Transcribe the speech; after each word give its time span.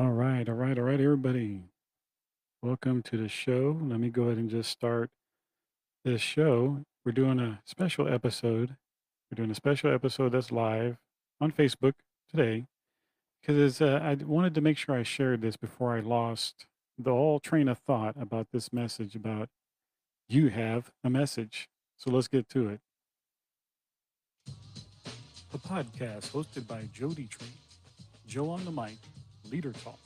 All 0.00 0.12
right, 0.12 0.48
all 0.48 0.54
right, 0.54 0.78
all 0.78 0.84
right, 0.84 0.98
everybody. 0.98 1.60
Welcome 2.62 3.02
to 3.02 3.18
the 3.18 3.28
show. 3.28 3.78
Let 3.82 4.00
me 4.00 4.08
go 4.08 4.22
ahead 4.22 4.38
and 4.38 4.48
just 4.48 4.70
start 4.70 5.10
this 6.06 6.22
show. 6.22 6.86
We're 7.04 7.12
doing 7.12 7.38
a 7.38 7.60
special 7.66 8.08
episode. 8.08 8.76
We're 9.30 9.36
doing 9.36 9.50
a 9.50 9.54
special 9.54 9.92
episode 9.92 10.32
that's 10.32 10.50
live 10.50 10.96
on 11.38 11.52
Facebook 11.52 11.92
today 12.30 12.64
because 13.42 13.82
uh, 13.82 14.00
I 14.02 14.14
wanted 14.14 14.54
to 14.54 14.62
make 14.62 14.78
sure 14.78 14.94
I 14.94 15.02
shared 15.02 15.42
this 15.42 15.58
before 15.58 15.94
I 15.94 16.00
lost 16.00 16.64
the 16.96 17.10
whole 17.10 17.38
train 17.38 17.68
of 17.68 17.76
thought 17.76 18.14
about 18.18 18.46
this 18.54 18.72
message 18.72 19.14
about 19.14 19.50
you 20.30 20.48
have 20.48 20.90
a 21.04 21.10
message. 21.10 21.68
So 21.98 22.10
let's 22.10 22.26
get 22.26 22.48
to 22.48 22.70
it. 22.70 22.80
The 25.52 25.58
podcast 25.58 26.30
hosted 26.30 26.66
by 26.66 26.88
Joe 26.90 27.08
Detre, 27.08 27.42
Joe 28.26 28.48
on 28.48 28.64
the 28.64 28.70
mic, 28.70 28.96
Leader 29.50 29.72
Talk 29.72 29.98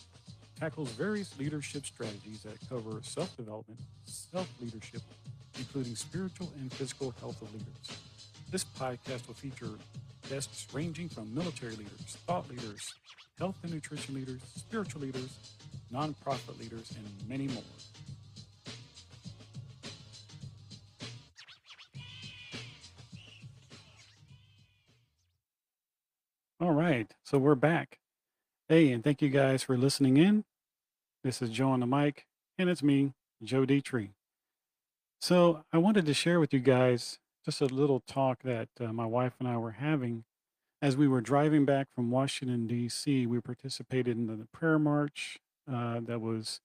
tackles 0.58 0.90
various 0.92 1.38
leadership 1.38 1.84
strategies 1.84 2.42
that 2.42 2.56
cover 2.68 3.00
self 3.02 3.36
development, 3.36 3.78
self 4.04 4.48
leadership, 4.60 5.02
including 5.58 5.94
spiritual 5.94 6.50
and 6.60 6.72
physical 6.72 7.14
health 7.20 7.40
of 7.42 7.52
leaders. 7.52 7.98
This 8.50 8.64
podcast 8.64 9.26
will 9.26 9.34
feature 9.34 9.70
guests 10.30 10.66
ranging 10.72 11.08
from 11.08 11.34
military 11.34 11.72
leaders, 11.72 12.16
thought 12.26 12.48
leaders, 12.48 12.94
health 13.38 13.56
and 13.62 13.72
nutrition 13.72 14.14
leaders, 14.14 14.40
spiritual 14.54 15.02
leaders, 15.02 15.38
nonprofit 15.92 16.58
leaders, 16.58 16.94
and 16.96 17.28
many 17.28 17.48
more. 17.48 17.62
All 26.60 26.72
right, 26.72 27.12
so 27.24 27.36
we're 27.36 27.56
back. 27.56 27.98
Hey, 28.66 28.92
and 28.92 29.04
thank 29.04 29.20
you 29.20 29.28
guys 29.28 29.62
for 29.62 29.76
listening 29.76 30.16
in. 30.16 30.42
This 31.22 31.42
is 31.42 31.50
Joe 31.50 31.68
on 31.68 31.80
the 31.80 31.86
mic, 31.86 32.24
and 32.56 32.70
it's 32.70 32.82
me, 32.82 33.12
Joe 33.42 33.66
Detre. 33.66 34.08
So 35.20 35.64
I 35.70 35.76
wanted 35.76 36.06
to 36.06 36.14
share 36.14 36.40
with 36.40 36.54
you 36.54 36.60
guys 36.60 37.18
just 37.44 37.60
a 37.60 37.66
little 37.66 38.00
talk 38.00 38.42
that 38.42 38.70
uh, 38.80 38.90
my 38.90 39.04
wife 39.04 39.34
and 39.38 39.46
I 39.46 39.58
were 39.58 39.72
having 39.72 40.24
as 40.80 40.96
we 40.96 41.06
were 41.06 41.20
driving 41.20 41.66
back 41.66 41.88
from 41.94 42.10
Washington, 42.10 42.66
D.C. 42.66 43.26
We 43.26 43.38
participated 43.38 44.16
in 44.16 44.28
the 44.28 44.46
prayer 44.50 44.78
march 44.78 45.36
uh, 45.70 46.00
that 46.00 46.22
was 46.22 46.62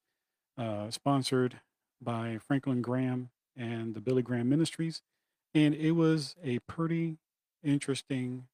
uh, 0.58 0.90
sponsored 0.92 1.60
by 2.02 2.38
Franklin 2.38 2.82
Graham 2.82 3.30
and 3.58 3.94
the 3.94 4.00
Billy 4.00 4.22
Graham 4.22 4.48
Ministries. 4.48 5.02
And 5.54 5.76
it 5.76 5.92
was 5.92 6.38
a 6.42 6.60
pretty 6.60 7.18
interesting 7.62 8.48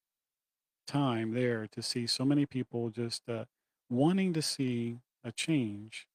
time 0.86 1.34
there 1.34 1.68
to 1.68 1.82
see 1.82 2.08
so 2.08 2.26
many 2.26 2.46
people 2.46 2.90
just 2.90 3.28
uh, 3.30 3.46
wanting 3.90 4.34
to 4.34 4.42
see 4.42 5.00
a 5.24 5.32
change 5.32 6.08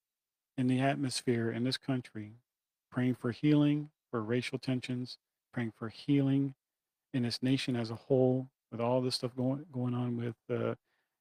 in 0.57 0.67
the 0.67 0.81
atmosphere 0.81 1.51
in 1.51 1.65
this 1.65 1.77
country, 1.77 2.33
praying 2.91 3.15
for 3.15 3.31
healing 3.33 3.91
for 4.11 4.23
racial 4.23 4.59
tensions, 4.59 5.19
praying 5.53 5.73
for 5.77 5.89
healing 5.89 6.55
in 7.15 7.23
this 7.23 7.43
nation 7.43 7.77
as 7.77 7.91
a 7.91 7.95
whole, 7.95 8.49
with 8.71 8.81
all 8.81 9.01
this 9.01 9.17
stuff 9.17 9.35
going 9.37 9.65
going 9.73 9.95
on 9.95 10.17
with. 10.17 10.37
Uh, 10.51 10.75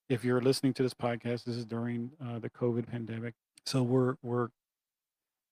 if 0.09 0.23
you're 0.23 0.41
listening 0.41 0.73
to 0.73 0.83
this 0.83 0.93
podcast, 0.93 1.43
this 1.43 1.55
is 1.55 1.65
during 1.65 2.11
uh, 2.23 2.39
the 2.39 2.49
COVID 2.49 2.87
pandemic. 2.87 3.35
So 3.65 3.83
we're 3.83 4.15
we're 4.23 4.49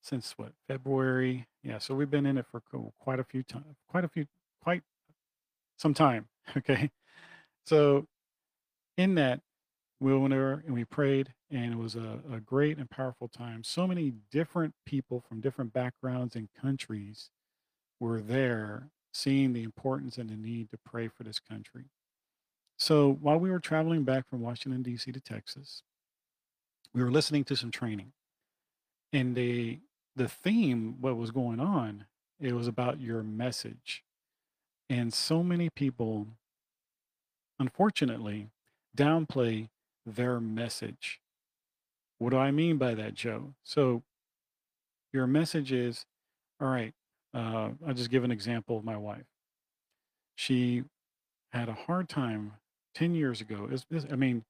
since 0.02 0.34
what 0.38 0.54
February? 0.68 1.48
Yeah, 1.64 1.78
so 1.80 1.96
we've 1.96 2.10
been 2.10 2.26
in 2.26 2.38
it 2.38 2.46
for 2.52 2.62
quite 3.00 3.20
a 3.20 3.24
few 3.24 3.44
times, 3.44 3.78
quite 3.90 4.04
a 4.04 4.08
few, 4.08 4.26
quite 4.62 4.84
some 5.78 5.94
time. 5.94 6.28
Okay, 6.56 6.90
so 7.68 8.08
in 8.98 9.16
that 9.16 9.42
we 10.00 10.16
went 10.18 10.34
over 10.34 10.64
and 10.66 10.74
we 10.74 10.86
prayed, 10.86 11.34
and 11.52 11.74
it 11.74 11.78
was 11.78 11.96
a, 11.96 12.20
a 12.32 12.40
great 12.40 12.78
and 12.78 12.90
powerful 12.90 13.28
time. 13.28 13.64
So 13.64 13.86
many 13.86 14.14
different 14.32 14.74
people 14.86 15.22
from 15.28 15.42
different 15.42 15.74
backgrounds 15.74 16.36
and 16.36 16.48
countries 16.60 17.30
were 18.00 18.22
there 18.22 18.90
seeing 19.12 19.52
the 19.52 19.64
importance 19.64 20.18
and 20.18 20.30
the 20.30 20.36
need 20.36 20.70
to 20.72 20.78
pray 20.78 21.10
for 21.10 21.24
this 21.24 21.40
country. 21.40 21.86
So 22.78 23.18
while 23.22 23.40
we 23.40 23.50
were 23.50 23.60
traveling 23.60 24.04
back 24.04 24.30
from 24.30 24.42
Washington, 24.42 24.84
D.C. 24.84 25.12
to 25.12 25.20
Texas, 25.20 25.82
we 26.94 27.04
were 27.04 27.12
listening 27.12 27.44
to 27.46 27.56
some 27.56 27.72
training. 27.72 28.14
And 29.12 29.36
the 29.36 29.80
the 30.16 30.28
theme, 30.28 30.96
what 31.00 31.16
was 31.18 31.32
going 31.32 31.60
on, 31.60 32.06
it 32.40 32.54
was 32.54 32.68
about 32.68 33.00
your 33.00 33.22
message. 33.22 34.04
And 34.90 35.14
so 35.14 35.44
many 35.44 35.70
people, 35.70 36.28
unfortunately, 37.60 38.50
downplay 38.96 39.70
their 40.06 40.40
message. 40.40 41.20
What 42.20 42.32
do 42.32 42.38
I 42.38 42.52
mean 42.52 42.78
by 42.78 42.96
that, 42.96 43.14
Joe? 43.14 43.54
So 43.64 44.04
your 45.14 45.28
message 45.28 45.72
is, 45.72 46.06
all 46.62 46.70
right, 46.70 46.94
uh, 47.34 47.70
I'll 47.86 47.94
just 47.94 48.10
give 48.10 48.24
an 48.24 48.32
example 48.32 48.78
of 48.78 48.84
my 48.84 48.98
wife. 48.98 49.26
She 50.36 50.84
had 51.52 51.70
a 51.70 51.74
hard 51.74 52.10
time 52.10 52.54
10 52.96 53.16
years 53.16 53.42
ago. 53.42 53.70
This, 53.90 54.06
I 54.12 54.16
mean, 54.16 54.44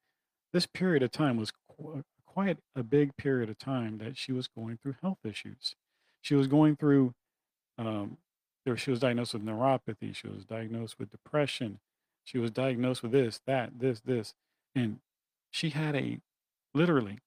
this 0.54 0.66
period 0.66 1.04
of 1.04 1.12
time 1.12 1.38
was 1.38 1.52
qu- 1.52 2.04
quite 2.26 2.58
a 2.76 2.84
big 2.84 3.16
period 3.18 3.50
of 3.50 3.58
time 3.58 3.98
that 4.00 4.18
she 4.18 4.32
was 4.32 4.48
going 4.48 4.78
through 4.82 4.96
health 5.02 5.20
issues. 5.24 5.76
She 6.22 6.36
was 6.36 6.48
going 6.48 6.76
through, 6.76 7.14
um, 7.78 8.18
there, 8.66 8.78
she 8.78 8.92
was 8.92 9.00
diagnosed 9.00 9.34
with 9.34 9.46
neuropathy. 9.46 10.16
She 10.16 10.28
was 10.28 10.46
diagnosed 10.46 11.00
with 11.00 11.10
depression. 11.12 11.80
She 12.28 12.40
was 12.40 12.52
diagnosed 12.52 13.04
with 13.04 13.14
this, 13.14 13.40
that, 13.48 13.80
this, 13.80 14.02
this. 14.02 14.34
And 14.76 15.00
she 15.50 15.70
had 15.70 15.96
a 15.96 16.20
literally 16.74 17.20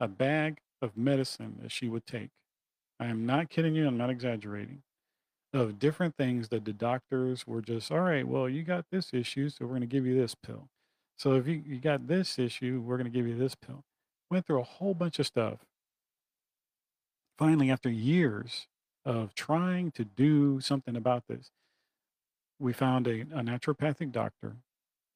a 0.00 0.08
bag 0.08 0.58
of 0.82 0.96
medicine 0.96 1.60
that 1.62 1.70
she 1.70 1.88
would 1.88 2.06
take. 2.06 2.30
I 2.98 3.06
am 3.06 3.24
not 3.24 3.50
kidding 3.50 3.76
you, 3.76 3.86
I'm 3.86 3.96
not 3.96 4.10
exaggerating. 4.10 4.82
Of 5.52 5.78
different 5.78 6.16
things 6.16 6.48
that 6.48 6.64
the 6.64 6.72
doctors 6.72 7.46
were 7.46 7.62
just, 7.62 7.92
all 7.92 8.00
right, 8.00 8.26
well, 8.26 8.48
you 8.48 8.64
got 8.64 8.86
this 8.90 9.10
issue, 9.12 9.48
so 9.48 9.64
we're 9.64 9.70
going 9.70 9.80
to 9.82 9.86
give 9.86 10.06
you 10.06 10.20
this 10.20 10.34
pill. 10.34 10.66
So 11.16 11.34
if 11.34 11.46
you, 11.46 11.62
you 11.64 11.78
got 11.78 12.08
this 12.08 12.36
issue, 12.36 12.82
we're 12.84 12.96
going 12.96 13.10
to 13.10 13.16
give 13.16 13.28
you 13.28 13.38
this 13.38 13.54
pill. 13.54 13.84
Went 14.28 14.44
through 14.44 14.60
a 14.60 14.64
whole 14.64 14.94
bunch 14.94 15.20
of 15.20 15.26
stuff. 15.26 15.60
Finally, 17.38 17.70
after 17.70 17.88
years 17.88 18.66
of 19.04 19.36
trying 19.36 19.92
to 19.92 20.04
do 20.04 20.60
something 20.60 20.96
about 20.96 21.28
this, 21.28 21.52
we 22.60 22.72
found 22.72 23.08
a, 23.08 23.22
a 23.22 23.42
naturopathic 23.42 24.12
doctor 24.12 24.56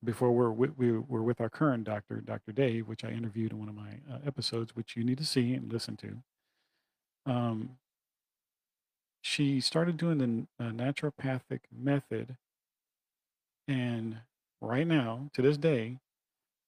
before 0.02 0.32
we're 0.32 0.50
with, 0.50 0.76
we 0.76 0.92
were 0.92 1.22
with 1.22 1.40
our 1.40 1.48
current 1.48 1.84
doctor, 1.84 2.20
Dr. 2.20 2.52
Dave, 2.52 2.88
which 2.88 3.04
I 3.04 3.10
interviewed 3.10 3.52
in 3.52 3.58
one 3.58 3.68
of 3.68 3.74
my 3.74 4.00
uh, 4.10 4.18
episodes, 4.26 4.74
which 4.74 4.96
you 4.96 5.04
need 5.04 5.18
to 5.18 5.24
see 5.24 5.54
and 5.54 5.72
listen 5.72 5.96
to. 5.96 7.32
Um, 7.32 7.70
she 9.22 9.60
started 9.60 9.96
doing 9.96 10.18
the 10.18 10.64
uh, 10.64 10.70
naturopathic 10.70 11.60
method, 11.74 12.36
and 13.66 14.18
right 14.60 14.86
now, 14.86 15.30
to 15.32 15.40
this 15.40 15.56
day, 15.56 15.98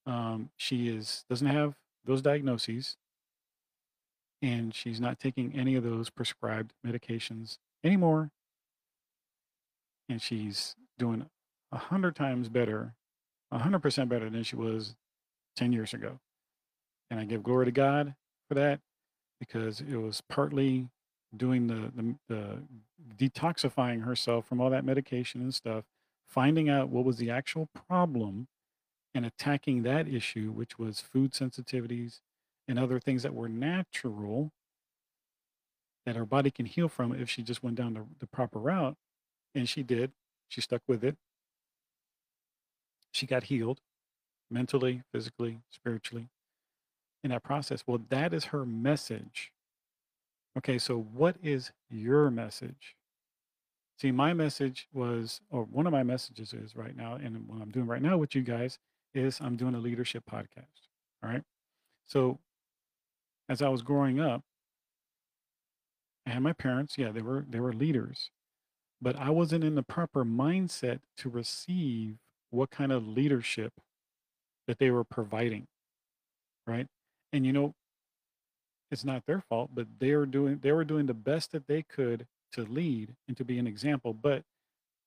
um, 0.07 0.49
she 0.57 0.89
is 0.89 1.25
doesn't 1.29 1.47
have 1.47 1.75
those 2.07 2.23
diagnoses, 2.23 2.97
and 4.41 4.75
she's 4.75 5.01
not 5.01 5.19
taking 5.19 5.53
any 5.55 5.75
of 5.75 5.85
those 5.85 6.09
prescribed 6.09 6.73
medications 6.87 7.59
anymore, 7.85 8.31
and 10.09 10.21
she's 10.21 10.77
doing 10.99 11.27
a 11.73 11.79
hundred 11.79 12.17
times 12.17 12.49
better 12.49 12.95
a 13.51 13.59
100% 13.59 14.09
better 14.09 14.29
than 14.29 14.43
she 14.43 14.57
was 14.57 14.95
10 15.57 15.73
years 15.73 15.95
ago. 15.95 16.19
And 17.11 17.21
I 17.21 17.25
give 17.25 17.43
glory 17.43 17.67
to 17.67 17.73
God 17.73 18.15
for 18.49 18.55
that 18.55 18.81
because 19.39 19.81
it 19.81 19.97
was 19.97 20.21
partly 20.29 20.89
doing 21.37 21.67
the, 21.67 21.93
the, 21.95 22.15
the 22.29 23.29
detoxifying 23.29 24.05
herself 24.05 24.47
from 24.47 24.61
all 24.61 24.71
that 24.71 24.85
medication 24.85 25.41
and 25.41 25.55
stuff, 25.55 25.85
finding 26.27 26.69
out 26.69 26.89
what 26.89 27.05
was 27.05 27.19
the 27.19 27.31
actual 27.31 27.69
problem 27.89 28.49
and 29.15 29.25
attacking 29.25 29.83
that 29.83 30.09
issue, 30.09 30.51
which 30.51 30.79
was 30.79 31.01
food 31.01 31.33
sensitivities 31.33 32.21
and 32.69 32.79
other 32.79 32.99
things 32.99 33.23
that 33.23 33.35
were 33.35 33.49
natural 33.49 34.51
that 36.05 36.17
her 36.17 36.27
body 36.27 36.51
can 36.51 36.67
heal 36.67 36.89
from 36.89 37.13
if 37.13 37.29
she 37.29 37.43
just 37.43 37.63
went 37.63 37.77
down 37.77 37.95
the, 37.95 38.05
the 38.21 38.27
proper 38.27 38.59
route. 38.59 38.97
And 39.57 39.69
she 39.69 39.83
did. 39.83 40.13
She 40.49 40.61
stuck 40.61 40.83
with 40.87 41.03
it 41.03 41.17
she 43.17 43.27
got 43.27 43.45
healed 43.45 43.81
mentally, 44.51 45.03
physically, 45.11 45.61
spiritually 45.71 46.29
in 47.25 47.31
that 47.31 47.43
process. 47.43 47.83
Well, 47.87 48.01
that 48.11 48.35
is 48.35 48.47
her 48.47 48.67
message. 48.67 49.53
Okay, 50.59 50.79
so 50.79 50.99
what 50.99 51.37
is 51.43 51.73
your 51.91 52.31
message? 52.31 52.95
See, 53.99 54.13
my 54.13 54.35
message 54.35 54.87
was, 54.93 55.41
or 55.51 55.65
one 55.65 55.87
of 55.87 55.93
my 55.93 56.03
messages 56.03 56.53
is 56.53 56.77
right 56.77 56.95
now, 56.95 57.15
and 57.15 57.49
what 57.49 57.63
I'm 57.63 57.71
doing 57.71 57.87
right 57.87 58.03
now 58.03 58.19
with 58.19 58.35
you 58.35 58.43
guys 58.43 58.79
is 59.15 59.41
I'm 59.41 59.57
doing 59.57 59.75
a 59.75 59.79
leadership 59.79 60.25
podcast. 60.31 60.89
All 61.23 61.31
right. 61.31 61.43
So 62.05 62.39
as 63.49 63.63
I 63.63 63.71
was 63.71 63.81
growing 63.81 64.21
up, 64.21 64.43
I 66.27 66.31
had 66.31 66.43
my 66.43 66.53
parents, 66.53 66.99
yeah, 66.99 67.13
they 67.13 67.23
were 67.23 67.47
they 67.49 67.61
were 67.61 67.73
leaders, 67.73 68.31
but 69.03 69.17
I 69.17 69.31
wasn't 69.31 69.65
in 69.65 69.75
the 69.75 69.83
proper 69.83 70.25
mindset 70.25 71.01
to 71.19 71.29
receive 71.31 72.17
what 72.51 72.71
kind 72.71 72.93
of 72.93 73.07
leadership 73.07 73.73
that 74.67 74.79
they 74.79 74.91
were 74.91 75.05
providing, 75.05 75.67
right? 76.67 76.87
And 77.33 77.47
you 77.47 77.53
know, 77.53 77.75
it's 78.91 79.05
not 79.05 79.25
their 79.27 79.41
fault, 79.41 79.71
but 79.75 79.87
they 79.99 80.11
are 80.13 80.27
doing 80.27 80.61
they 80.63 80.73
were 80.73 80.85
doing 80.85 81.07
the 81.07 81.15
best 81.15 81.53
that 81.53 81.67
they 81.67 81.83
could 81.83 82.27
to 82.53 82.63
lead 82.65 83.15
and 83.29 83.37
to 83.37 83.45
be 83.45 83.59
an 83.59 83.67
example. 83.67 84.15
But 84.15 84.43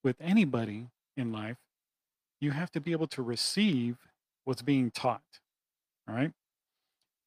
with 0.04 0.18
anybody 0.22 0.88
in 1.18 1.32
life, 1.32 1.58
you 2.42 2.52
have 2.52 2.72
to 2.72 2.82
be 2.82 2.92
able 2.92 3.08
to 3.08 3.22
receive 3.22 3.98
what's 4.46 4.62
being 4.62 4.92
taught. 4.92 5.22
All 6.08 6.16
right. 6.16 6.32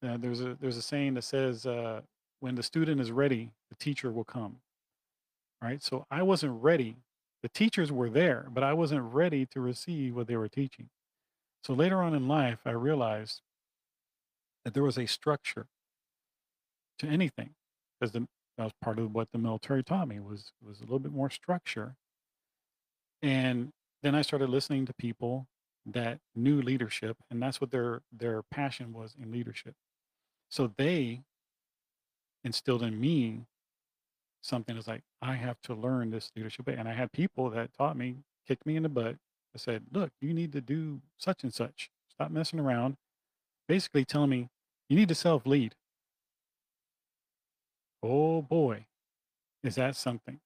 Uh, 0.03 0.17
there's 0.17 0.41
a 0.41 0.57
there's 0.59 0.77
a 0.77 0.81
saying 0.81 1.15
that 1.15 1.23
says, 1.23 1.65
uh, 1.65 2.01
"When 2.41 2.55
the 2.55 2.63
student 2.63 3.01
is 3.01 3.11
ready, 3.11 3.51
the 3.69 3.75
teacher 3.75 4.11
will 4.11 4.25
come." 4.25 4.57
Right. 5.63 5.81
So 5.81 6.05
I 6.11 6.23
wasn't 6.23 6.61
ready. 6.61 6.97
The 7.41 7.49
teachers 7.49 7.91
were 7.91 8.09
there, 8.09 8.47
but 8.51 8.63
I 8.65 8.73
wasn't 8.73 9.03
ready 9.13 9.45
to 9.47 9.61
receive 9.61 10.15
what 10.15 10.27
they 10.27 10.35
were 10.35 10.49
teaching. 10.49 10.89
So 11.63 11.73
later 11.73 12.03
on 12.03 12.13
in 12.13 12.27
life, 12.27 12.59
I 12.65 12.71
realized 12.71 13.41
that 14.65 14.73
there 14.73 14.83
was 14.83 14.97
a 14.97 15.05
structure 15.05 15.67
to 16.99 17.07
anything, 17.07 17.55
because 17.99 18.11
that 18.13 18.27
was 18.57 18.73
part 18.81 18.99
of 18.99 19.13
what 19.13 19.29
the 19.31 19.39
military 19.39 19.83
taught 19.83 20.09
me 20.09 20.19
was 20.19 20.51
was 20.65 20.79
a 20.79 20.83
little 20.83 20.99
bit 20.99 21.13
more 21.13 21.29
structure. 21.29 21.95
And 23.21 23.71
then 24.03 24.15
I 24.15 24.21
started 24.21 24.49
listening 24.49 24.85
to 24.87 24.93
people 24.93 25.47
that 25.85 26.19
knew 26.35 26.61
leadership, 26.61 27.17
and 27.31 27.41
that's 27.41 27.61
what 27.61 27.71
their 27.71 28.01
their 28.11 28.43
passion 28.43 28.93
was 28.93 29.15
in 29.21 29.31
leadership. 29.31 29.75
So 30.49 30.73
they 30.77 31.23
instilled 32.43 32.83
in 32.83 32.99
me 32.99 33.45
something 34.43 34.75
that's 34.75 34.87
like 34.87 35.03
I 35.21 35.35
have 35.35 35.59
to 35.63 35.73
learn 35.73 36.11
this 36.11 36.31
leadership, 36.35 36.67
and 36.67 36.87
I 36.87 36.93
had 36.93 37.11
people 37.11 37.49
that 37.51 37.73
taught 37.73 37.97
me, 37.97 38.17
kicked 38.47 38.65
me 38.65 38.75
in 38.75 38.83
the 38.83 38.89
butt. 38.89 39.15
I 39.55 39.57
said, 39.57 39.85
"Look, 39.91 40.11
you 40.21 40.33
need 40.33 40.51
to 40.53 40.61
do 40.61 41.01
such 41.17 41.43
and 41.43 41.53
such. 41.53 41.89
Stop 42.09 42.31
messing 42.31 42.59
around." 42.59 42.97
Basically, 43.67 44.05
telling 44.05 44.29
me 44.29 44.49
you 44.89 44.97
need 44.97 45.09
to 45.09 45.15
self 45.15 45.45
lead. 45.45 45.75
Oh 48.03 48.41
boy, 48.41 48.85
is 49.63 49.75
that 49.75 49.95
something? 49.95 50.39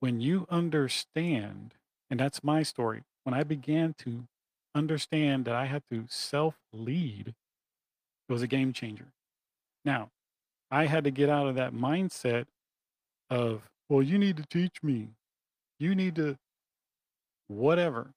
When 0.00 0.20
you 0.20 0.46
understand, 0.50 1.74
and 2.10 2.20
that's 2.20 2.44
my 2.44 2.62
story, 2.62 3.04
when 3.24 3.34
I 3.34 3.42
began 3.42 3.94
to 3.98 4.26
understand 4.74 5.46
that 5.46 5.54
I 5.54 5.66
had 5.66 5.82
to 5.90 6.06
self 6.08 6.56
lead, 6.72 7.34
it 8.28 8.32
was 8.32 8.42
a 8.42 8.46
game 8.46 8.72
changer. 8.72 9.12
Now, 9.84 10.10
I 10.70 10.86
had 10.86 11.04
to 11.04 11.10
get 11.10 11.28
out 11.28 11.48
of 11.48 11.56
that 11.56 11.74
mindset 11.74 12.46
of, 13.28 13.62
well, 13.88 14.02
you 14.02 14.18
need 14.18 14.36
to 14.36 14.44
teach 14.46 14.82
me. 14.82 15.08
You 15.78 15.94
need 15.94 16.14
to, 16.16 16.36
whatever. 17.48 18.10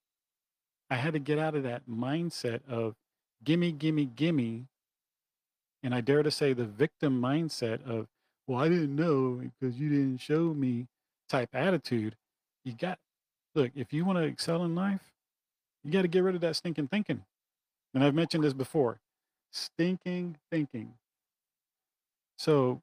I 0.90 0.96
had 0.96 1.14
to 1.14 1.20
get 1.20 1.40
out 1.40 1.56
of 1.56 1.64
that 1.64 1.84
mindset 1.90 2.60
of 2.70 2.96
gimme, 3.44 3.72
gimme, 3.72 4.06
gimme. 4.06 4.66
And 5.82 5.96
I 5.96 6.02
dare 6.02 6.24
to 6.24 6.32
say 6.32 6.54
the 6.54 6.66
victim 6.66 7.20
mindset 7.22 7.86
of, 7.88 8.08
well, 8.48 8.60
I 8.60 8.70
didn't 8.70 8.96
know 8.96 9.42
because 9.60 9.80
you 9.80 9.90
didn't 9.90 10.20
show 10.20 10.54
me 10.54 10.88
type 11.30 11.50
attitude. 11.54 12.16
You 12.66 12.74
got, 12.74 13.00
look, 13.56 13.72
if 13.76 13.92
you 13.92 14.06
want 14.06 14.20
to 14.20 14.26
excel 14.26 14.64
in 14.64 14.76
life, 14.76 15.02
you 15.84 15.92
got 15.92 16.04
to 16.04 16.08
get 16.08 16.24
rid 16.24 16.36
of 16.36 16.42
that 16.42 16.56
stinking 16.56 16.88
thinking. 16.88 17.24
And 17.94 18.04
I've 18.04 18.16
mentioned 18.16 18.44
this 18.44 18.54
before 18.54 19.00
stinking 19.52 20.38
thinking. 20.52 20.94
So, 22.44 22.82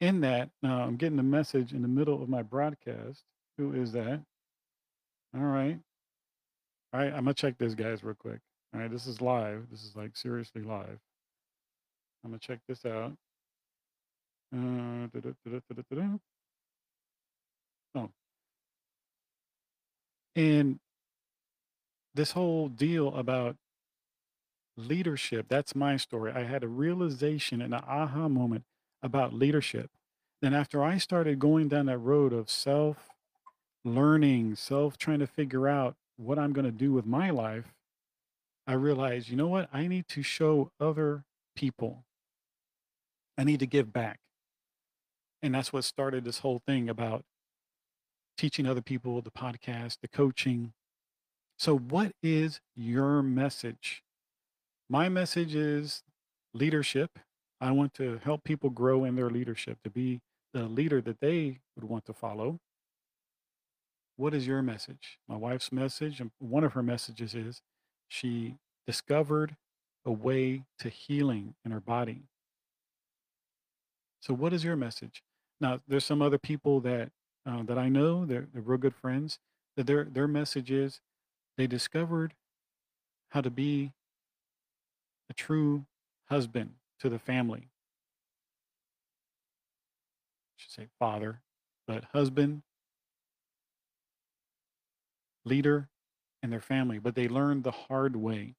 in 0.00 0.20
that, 0.20 0.50
now 0.62 0.84
I'm 0.84 0.94
getting 0.94 1.18
a 1.18 1.22
message 1.24 1.72
in 1.72 1.82
the 1.82 1.88
middle 1.88 2.22
of 2.22 2.28
my 2.28 2.42
broadcast. 2.42 3.24
Who 3.56 3.72
is 3.72 3.90
that? 3.90 4.22
All 5.34 5.42
right. 5.42 5.80
All 6.92 7.00
right. 7.00 7.12
I'm 7.12 7.24
going 7.24 7.34
to 7.34 7.34
check 7.34 7.58
this, 7.58 7.74
guys, 7.74 8.04
real 8.04 8.14
quick. 8.14 8.38
All 8.72 8.80
right. 8.80 8.88
This 8.88 9.08
is 9.08 9.20
live. 9.20 9.64
This 9.68 9.82
is 9.82 9.96
like 9.96 10.16
seriously 10.16 10.62
live. 10.62 11.00
I'm 12.22 12.30
going 12.30 12.38
to 12.38 12.46
check 12.46 12.60
this 12.68 12.86
out. 12.86 13.14
Uh. 14.54 15.08
Oh, 17.96 18.10
and 20.36 20.78
this 22.14 22.30
whole 22.30 22.68
deal 22.68 23.12
about 23.16 23.56
leadership, 24.78 25.46
that's 25.48 25.74
my 25.74 25.96
story. 25.96 26.32
I 26.32 26.44
had 26.44 26.62
a 26.64 26.68
realization, 26.68 27.60
and 27.60 27.74
an 27.74 27.82
aha 27.86 28.28
moment 28.28 28.64
about 29.02 29.34
leadership. 29.34 29.90
Then, 30.40 30.54
after 30.54 30.82
I 30.82 30.98
started 30.98 31.38
going 31.38 31.68
down 31.68 31.86
that 31.86 31.98
road 31.98 32.32
of 32.32 32.48
self 32.48 33.10
learning, 33.84 34.56
self 34.56 34.96
trying 34.96 35.18
to 35.18 35.26
figure 35.26 35.68
out 35.68 35.96
what 36.16 36.38
I'm 36.38 36.52
going 36.52 36.64
to 36.64 36.70
do 36.70 36.92
with 36.92 37.06
my 37.06 37.30
life, 37.30 37.74
I 38.66 38.74
realized, 38.74 39.28
you 39.28 39.36
know 39.36 39.48
what? 39.48 39.68
I 39.72 39.88
need 39.88 40.08
to 40.08 40.22
show 40.22 40.70
other 40.80 41.24
people, 41.56 42.04
I 43.36 43.44
need 43.44 43.60
to 43.60 43.66
give 43.66 43.92
back. 43.92 44.20
And 45.42 45.54
that's 45.54 45.72
what 45.72 45.84
started 45.84 46.24
this 46.24 46.40
whole 46.40 46.60
thing 46.66 46.88
about 46.88 47.24
teaching 48.36 48.66
other 48.66 48.82
people, 48.82 49.20
the 49.20 49.30
podcast, 49.30 49.98
the 50.00 50.08
coaching. 50.08 50.72
So, 51.58 51.76
what 51.76 52.12
is 52.22 52.60
your 52.76 53.22
message? 53.22 54.02
My 54.90 55.08
message 55.10 55.54
is 55.54 56.02
leadership. 56.54 57.18
I 57.60 57.72
want 57.72 57.92
to 57.94 58.20
help 58.24 58.42
people 58.44 58.70
grow 58.70 59.04
in 59.04 59.16
their 59.16 59.28
leadership, 59.28 59.78
to 59.84 59.90
be 59.90 60.20
the 60.54 60.64
leader 60.64 61.00
that 61.02 61.20
they 61.20 61.58
would 61.76 61.84
want 61.84 62.06
to 62.06 62.14
follow. 62.14 62.58
What 64.16 64.32
is 64.34 64.46
your 64.46 64.62
message? 64.62 65.18
My 65.28 65.36
wife's 65.36 65.70
message, 65.70 66.20
and 66.20 66.30
one 66.38 66.64
of 66.64 66.72
her 66.72 66.82
messages 66.82 67.34
is 67.34 67.60
she 68.08 68.56
discovered 68.86 69.56
a 70.06 70.10
way 70.10 70.64
to 70.78 70.88
healing 70.88 71.54
in 71.64 71.70
her 71.70 71.80
body. 71.80 72.22
So, 74.20 74.32
what 74.32 74.52
is 74.52 74.64
your 74.64 74.76
message? 74.76 75.22
Now, 75.60 75.80
there's 75.86 76.04
some 76.04 76.22
other 76.22 76.38
people 76.38 76.80
that 76.80 77.10
uh, 77.46 77.62
that 77.64 77.78
I 77.78 77.88
know, 77.88 78.24
they're, 78.24 78.46
they're 78.52 78.62
real 78.62 78.78
good 78.78 78.94
friends, 78.94 79.38
that 79.76 79.86
their 79.86 80.04
their 80.04 80.28
message 80.28 80.70
is 80.70 81.00
they 81.58 81.66
discovered 81.66 82.34
how 83.30 83.42
to 83.42 83.50
be 83.50 83.92
a 85.30 85.34
true 85.34 85.86
husband 86.28 86.74
to 87.00 87.08
the 87.08 87.18
family. 87.18 87.68
I 90.50 90.56
should 90.56 90.72
say 90.72 90.88
father, 90.98 91.40
but 91.86 92.04
husband, 92.12 92.62
leader, 95.44 95.88
and 96.42 96.52
their 96.52 96.60
family. 96.60 96.98
But 96.98 97.14
they 97.14 97.28
learned 97.28 97.64
the 97.64 97.70
hard 97.70 98.16
way. 98.16 98.54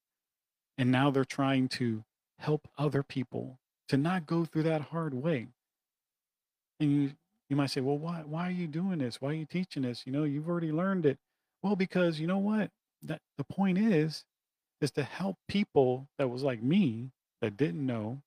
And 0.78 0.92
now 0.92 1.12
they're 1.12 1.26
trying 1.26 1.68
to 1.70 2.04
help 2.38 2.68
other 2.78 3.04
people 3.04 3.60
to 3.90 3.98
not 3.98 4.26
go 4.26 4.46
through 4.46 4.64
that 4.64 4.82
hard 4.82 5.14
way. 5.14 5.48
And 6.80 6.92
you, 6.92 7.12
you 7.50 7.56
might 7.58 7.70
say, 7.72 7.82
well, 7.82 7.98
why, 7.98 8.24
why 8.26 8.48
are 8.48 8.52
you 8.52 8.68
doing 8.68 9.00
this? 9.00 9.20
Why 9.20 9.32
are 9.32 9.34
you 9.34 9.46
teaching 9.46 9.84
this? 9.84 10.04
You 10.06 10.14
know, 10.14 10.24
you've 10.24 10.48
already 10.48 10.72
learned 10.72 11.06
it. 11.06 11.18
Well, 11.62 11.76
because 11.76 12.20
you 12.20 12.28
know 12.28 12.38
what? 12.38 12.72
That 13.02 13.20
the 13.38 13.44
point 13.44 13.78
is, 13.78 14.24
is 14.82 14.92
to 14.92 15.04
help 15.04 15.38
people 15.48 16.08
that 16.18 16.30
was 16.30 16.44
like 16.44 16.62
me 16.62 17.12
that 17.42 17.58
didn't 17.58 17.86
know 17.86 18.22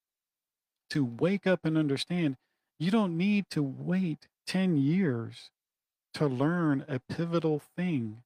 to 0.90 1.04
wake 1.04 1.47
up 1.47 1.61
and 1.64 1.78
understand 1.78 2.37
you 2.78 2.90
don't 2.90 3.16
need 3.16 3.47
to 3.50 3.62
wait 3.62 4.26
10 4.47 4.76
years 4.76 5.50
to 6.14 6.26
learn 6.26 6.85
a 6.88 6.99
pivotal 6.99 7.62
thing 7.76 8.23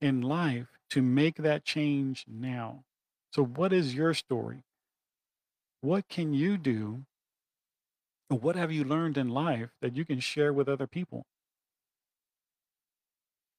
in 0.00 0.20
life 0.22 0.66
to 0.90 1.02
make 1.02 1.36
that 1.36 1.64
change 1.64 2.24
now. 2.26 2.84
So, 3.32 3.44
what 3.44 3.72
is 3.72 3.94
your 3.94 4.14
story? 4.14 4.62
What 5.80 6.08
can 6.08 6.32
you 6.34 6.56
do? 6.56 7.02
What 8.28 8.56
have 8.56 8.72
you 8.72 8.84
learned 8.84 9.16
in 9.16 9.28
life 9.28 9.70
that 9.80 9.96
you 9.96 10.04
can 10.04 10.20
share 10.20 10.52
with 10.52 10.68
other 10.68 10.86
people? 10.86 11.24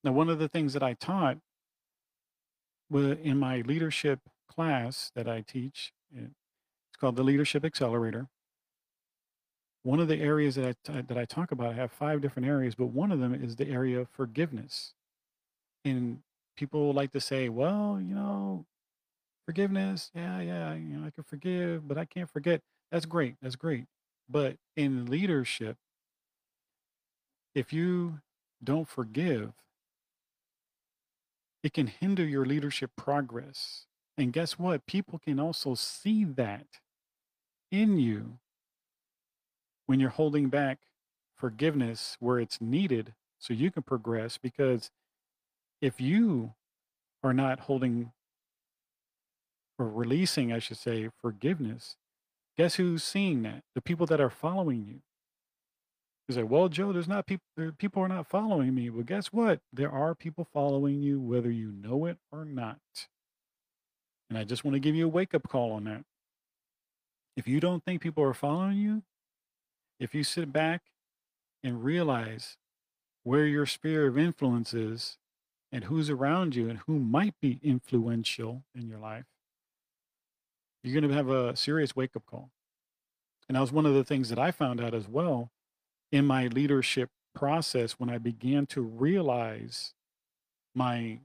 Now, 0.04 0.12
one 0.12 0.28
of 0.28 0.38
the 0.38 0.48
things 0.48 0.72
that 0.72 0.82
I 0.82 0.94
taught 0.94 1.38
in 2.92 3.38
my 3.38 3.60
leadership 3.62 4.20
class 4.48 5.10
that 5.14 5.28
I 5.28 5.42
teach, 5.42 5.92
it's 6.14 6.32
called 6.98 7.16
the 7.16 7.22
Leadership 7.22 7.64
Accelerator. 7.64 8.28
One 9.82 10.00
of 10.00 10.08
the 10.08 10.20
areas 10.20 10.56
that 10.56 10.76
I, 10.88 11.00
that 11.02 11.16
I 11.16 11.24
talk 11.24 11.52
about, 11.52 11.68
I 11.70 11.74
have 11.74 11.90
five 11.92 12.20
different 12.20 12.48
areas, 12.48 12.74
but 12.74 12.86
one 12.86 13.12
of 13.12 13.20
them 13.20 13.34
is 13.34 13.56
the 13.56 13.68
area 13.68 14.00
of 14.00 14.08
forgiveness. 14.10 14.92
And 15.84 16.18
people 16.56 16.92
like 16.92 17.12
to 17.12 17.20
say, 17.20 17.48
well, 17.48 17.98
you 18.00 18.14
know, 18.14 18.66
forgiveness, 19.46 20.10
yeah, 20.14 20.40
yeah, 20.40 20.74
you 20.74 20.96
know, 20.98 21.06
I 21.06 21.10
can 21.10 21.24
forgive, 21.24 21.88
but 21.88 21.96
I 21.96 22.04
can't 22.04 22.28
forget. 22.28 22.60
That's 22.92 23.06
great. 23.06 23.36
That's 23.40 23.56
great. 23.56 23.86
But 24.28 24.56
in 24.76 25.06
leadership, 25.06 25.76
if 27.54 27.72
you 27.72 28.20
don't 28.62 28.88
forgive, 28.88 29.52
it 31.62 31.72
can 31.72 31.86
hinder 31.86 32.24
your 32.24 32.44
leadership 32.44 32.90
progress. 32.96 33.86
And 34.16 34.32
guess 34.32 34.58
what? 34.58 34.86
People 34.86 35.18
can 35.18 35.38
also 35.38 35.74
see 35.74 36.24
that 36.24 36.66
in 37.70 37.98
you 37.98 38.38
when 39.86 40.00
you're 40.00 40.10
holding 40.10 40.48
back 40.48 40.78
forgiveness 41.36 42.16
where 42.20 42.38
it's 42.38 42.60
needed 42.60 43.14
so 43.38 43.54
you 43.54 43.70
can 43.70 43.82
progress. 43.82 44.38
Because 44.38 44.90
if 45.80 46.00
you 46.00 46.54
are 47.22 47.32
not 47.32 47.60
holding 47.60 48.12
or 49.78 49.88
releasing, 49.88 50.52
I 50.52 50.58
should 50.58 50.76
say, 50.76 51.08
forgiveness, 51.20 51.96
guess 52.56 52.74
who's 52.74 53.02
seeing 53.02 53.42
that? 53.42 53.62
The 53.74 53.80
people 53.80 54.06
that 54.06 54.20
are 54.20 54.30
following 54.30 54.84
you. 54.86 55.00
You 56.30 56.34
say, 56.34 56.42
well, 56.44 56.68
Joe, 56.68 56.92
there's 56.92 57.08
not 57.08 57.26
people, 57.26 57.72
people 57.78 58.04
are 58.04 58.08
not 58.08 58.28
following 58.28 58.72
me. 58.72 58.88
Well, 58.88 59.02
guess 59.02 59.32
what? 59.32 59.58
There 59.72 59.90
are 59.90 60.14
people 60.14 60.46
following 60.52 61.02
you, 61.02 61.18
whether 61.20 61.50
you 61.50 61.72
know 61.72 62.06
it 62.06 62.18
or 62.30 62.44
not. 62.44 62.78
And 64.28 64.38
I 64.38 64.44
just 64.44 64.64
want 64.64 64.76
to 64.76 64.78
give 64.78 64.94
you 64.94 65.06
a 65.06 65.08
wake 65.08 65.34
up 65.34 65.48
call 65.48 65.72
on 65.72 65.82
that. 65.84 66.04
If 67.36 67.48
you 67.48 67.58
don't 67.58 67.84
think 67.84 68.00
people 68.00 68.22
are 68.22 68.32
following 68.32 68.78
you, 68.78 69.02
if 69.98 70.14
you 70.14 70.22
sit 70.22 70.52
back 70.52 70.82
and 71.64 71.82
realize 71.82 72.56
where 73.24 73.44
your 73.44 73.66
sphere 73.66 74.06
of 74.06 74.16
influence 74.16 74.72
is 74.72 75.18
and 75.72 75.82
who's 75.82 76.08
around 76.08 76.54
you 76.54 76.70
and 76.70 76.78
who 76.86 77.00
might 77.00 77.34
be 77.42 77.58
influential 77.60 78.62
in 78.72 78.86
your 78.86 79.00
life, 79.00 79.26
you're 80.84 80.94
going 80.94 81.10
to 81.10 81.16
have 81.16 81.28
a 81.28 81.56
serious 81.56 81.96
wake 81.96 82.14
up 82.14 82.24
call. 82.24 82.50
And 83.48 83.56
that 83.56 83.62
was 83.62 83.72
one 83.72 83.84
of 83.84 83.94
the 83.94 84.04
things 84.04 84.28
that 84.28 84.38
I 84.38 84.52
found 84.52 84.80
out 84.80 84.94
as 84.94 85.08
well 85.08 85.50
in 86.12 86.26
my 86.26 86.48
leadership 86.48 87.10
process 87.34 87.92
when 87.92 88.10
I 88.10 88.18
began 88.18 88.66
to 88.66 88.82
realize 88.82 89.94
my 90.74 91.20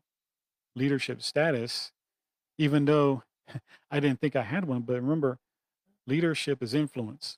leadership 0.75 1.21
status, 1.21 1.91
even 2.57 2.85
though 2.85 3.23
I 3.91 3.99
didn't 3.99 4.19
think 4.21 4.35
I 4.35 4.43
had 4.43 4.65
one. 4.65 4.81
But 4.81 4.95
remember, 4.95 5.39
leadership 6.07 6.61
is 6.61 6.73
influence. 6.73 7.37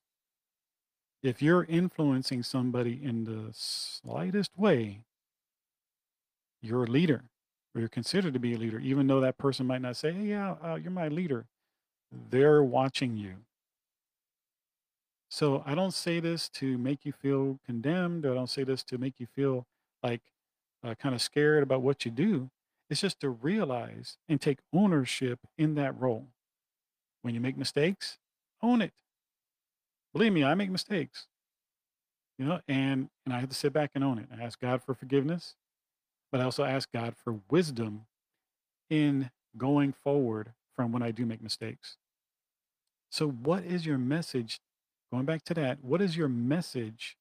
If 1.24 1.42
you're 1.42 1.66
influencing 1.66 2.44
somebody 2.44 3.00
in 3.04 3.24
the 3.24 3.50
slightest 3.54 4.52
way, 4.58 5.02
you're 6.62 6.84
a 6.84 6.88
leader 6.88 7.24
or 7.74 7.82
you're 7.82 7.90
considered 7.90 8.34
to 8.34 8.40
be 8.40 8.54
a 8.54 8.58
leader, 8.58 8.80
even 8.80 9.08
though 9.08 9.22
that 9.22 9.38
person 9.38 9.66
might 9.66 9.82
not 9.82 9.96
say, 9.96 10.12
hey, 10.12 10.26
yeah, 10.26 10.56
uh, 10.64 10.76
you're 10.76 10.92
my 10.92 11.08
leader. 11.08 11.46
They're 12.30 12.64
watching 12.64 13.18
you. 13.18 13.36
So 15.30 15.64
I 15.66 15.76
don't 15.76 15.94
say 15.94 16.20
this 16.20 16.50
to 16.50 16.78
make 16.78 17.06
you 17.06 17.12
feel 17.12 17.60
condemned. 17.66 18.26
I 18.26 18.34
don't 18.34 18.50
say 18.50 18.64
this 18.64 18.84
to 18.86 18.98
make 18.98 19.20
you 19.20 19.28
feel 19.36 19.66
like 20.02 20.22
uh, 20.84 20.96
kind 20.96 21.14
of 21.14 21.22
scared 21.22 21.64
about 21.64 21.82
what 21.82 22.06
you 22.06 22.12
do. 22.12 22.50
It's 22.90 23.02
just 23.02 23.20
to 23.22 23.30
realize 23.30 24.18
and 24.30 24.40
take 24.40 24.60
ownership 24.74 25.40
in 25.58 25.76
that 25.76 26.00
role. 26.00 26.28
When 27.22 27.34
you 27.34 27.42
make 27.42 27.58
mistakes, 27.58 28.20
own 28.62 28.82
it. 28.82 28.94
Believe 30.14 30.32
me, 30.32 30.44
I 30.44 30.56
make 30.56 30.72
mistakes, 30.72 31.28
you 32.40 32.46
know, 32.46 32.62
and 32.68 33.10
and 33.26 33.34
I 33.34 33.40
have 33.40 33.50
to 33.50 33.56
sit 33.56 33.74
back 33.74 33.92
and 33.94 34.04
own 34.04 34.18
it. 34.18 34.28
I 34.32 34.42
ask 34.42 34.60
God 34.60 34.82
for 34.82 34.94
forgiveness, 34.94 35.56
but 36.32 36.40
I 36.40 36.46
also 36.46 36.64
ask 36.64 36.90
God 36.92 37.16
for 37.22 37.42
wisdom 37.50 38.06
in 38.90 39.30
going 39.58 39.92
forward 39.92 40.54
from 40.76 40.92
when 40.92 41.04
I 41.04 41.12
do 41.12 41.26
make 41.26 41.42
mistakes. 41.42 41.98
So, 43.10 43.28
what 43.28 43.64
is 43.64 43.86
your 43.86 43.98
message? 43.98 44.60
Going 45.12 45.26
back 45.26 45.44
to 45.46 45.54
that, 45.54 45.84
what 45.84 46.02
is 46.02 46.18
your 46.18 46.28
message 46.28 47.18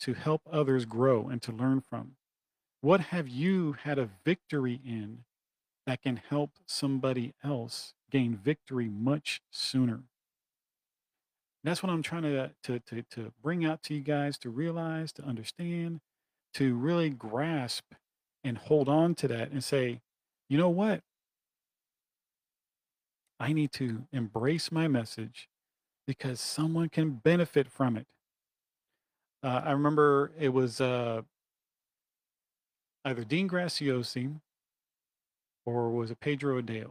to 0.00 0.14
help 0.14 0.42
others 0.50 0.84
grow 0.84 1.28
and 1.28 1.40
to 1.42 1.52
learn 1.52 1.80
from? 1.80 2.16
What 2.82 3.00
have 3.00 3.28
you 3.28 3.76
had 3.82 3.98
a 3.98 4.10
victory 4.24 4.80
in 4.84 5.24
that 5.86 6.02
can 6.02 6.20
help 6.28 6.50
somebody 6.66 7.32
else 7.42 7.94
gain 8.10 8.36
victory 8.36 8.88
much 8.88 9.40
sooner? 9.50 10.02
That's 11.64 11.82
what 11.82 11.90
I'm 11.90 12.02
trying 12.02 12.22
to, 12.22 12.52
to, 12.64 12.78
to, 12.78 13.02
to 13.10 13.32
bring 13.42 13.64
out 13.64 13.82
to 13.84 13.94
you 13.94 14.00
guys 14.00 14.38
to 14.38 14.50
realize, 14.50 15.12
to 15.14 15.24
understand, 15.24 16.00
to 16.54 16.76
really 16.76 17.10
grasp 17.10 17.92
and 18.44 18.58
hold 18.58 18.88
on 18.88 19.14
to 19.16 19.28
that 19.28 19.50
and 19.50 19.64
say, 19.64 20.00
you 20.48 20.58
know 20.58 20.68
what? 20.68 21.00
I 23.40 23.52
need 23.52 23.72
to 23.72 24.04
embrace 24.12 24.70
my 24.70 24.86
message 24.88 25.48
because 26.06 26.40
someone 26.40 26.88
can 26.88 27.10
benefit 27.10 27.68
from 27.70 27.96
it. 27.96 28.06
Uh, 29.42 29.62
I 29.64 29.72
remember 29.72 30.32
it 30.38 30.48
was 30.48 30.80
uh, 30.80 31.22
either 33.04 33.24
Dean 33.24 33.48
Graziosi 33.48 34.40
or 35.64 35.90
was 35.90 36.10
it 36.10 36.20
Pedro 36.20 36.60
Adao? 36.60 36.90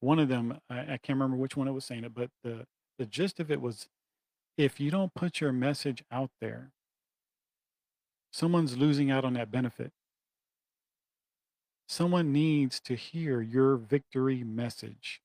One 0.00 0.18
of 0.18 0.28
them, 0.28 0.58
I, 0.68 0.80
I 0.80 0.98
can't 1.02 1.18
remember 1.18 1.36
which 1.36 1.56
one 1.56 1.68
it 1.68 1.72
was 1.72 1.84
saying 1.84 2.04
it, 2.04 2.14
but 2.14 2.30
the, 2.42 2.66
the 2.98 3.06
gist 3.06 3.40
of 3.40 3.50
it 3.50 3.60
was 3.60 3.88
if 4.56 4.78
you 4.78 4.90
don't 4.90 5.14
put 5.14 5.40
your 5.40 5.52
message 5.52 6.04
out 6.10 6.30
there, 6.40 6.70
someone's 8.32 8.76
losing 8.76 9.10
out 9.10 9.24
on 9.24 9.34
that 9.34 9.50
benefit. 9.50 9.92
Someone 11.86 12.32
needs 12.32 12.80
to 12.80 12.94
hear 12.94 13.40
your 13.40 13.76
victory 13.76 14.42
message. 14.42 15.20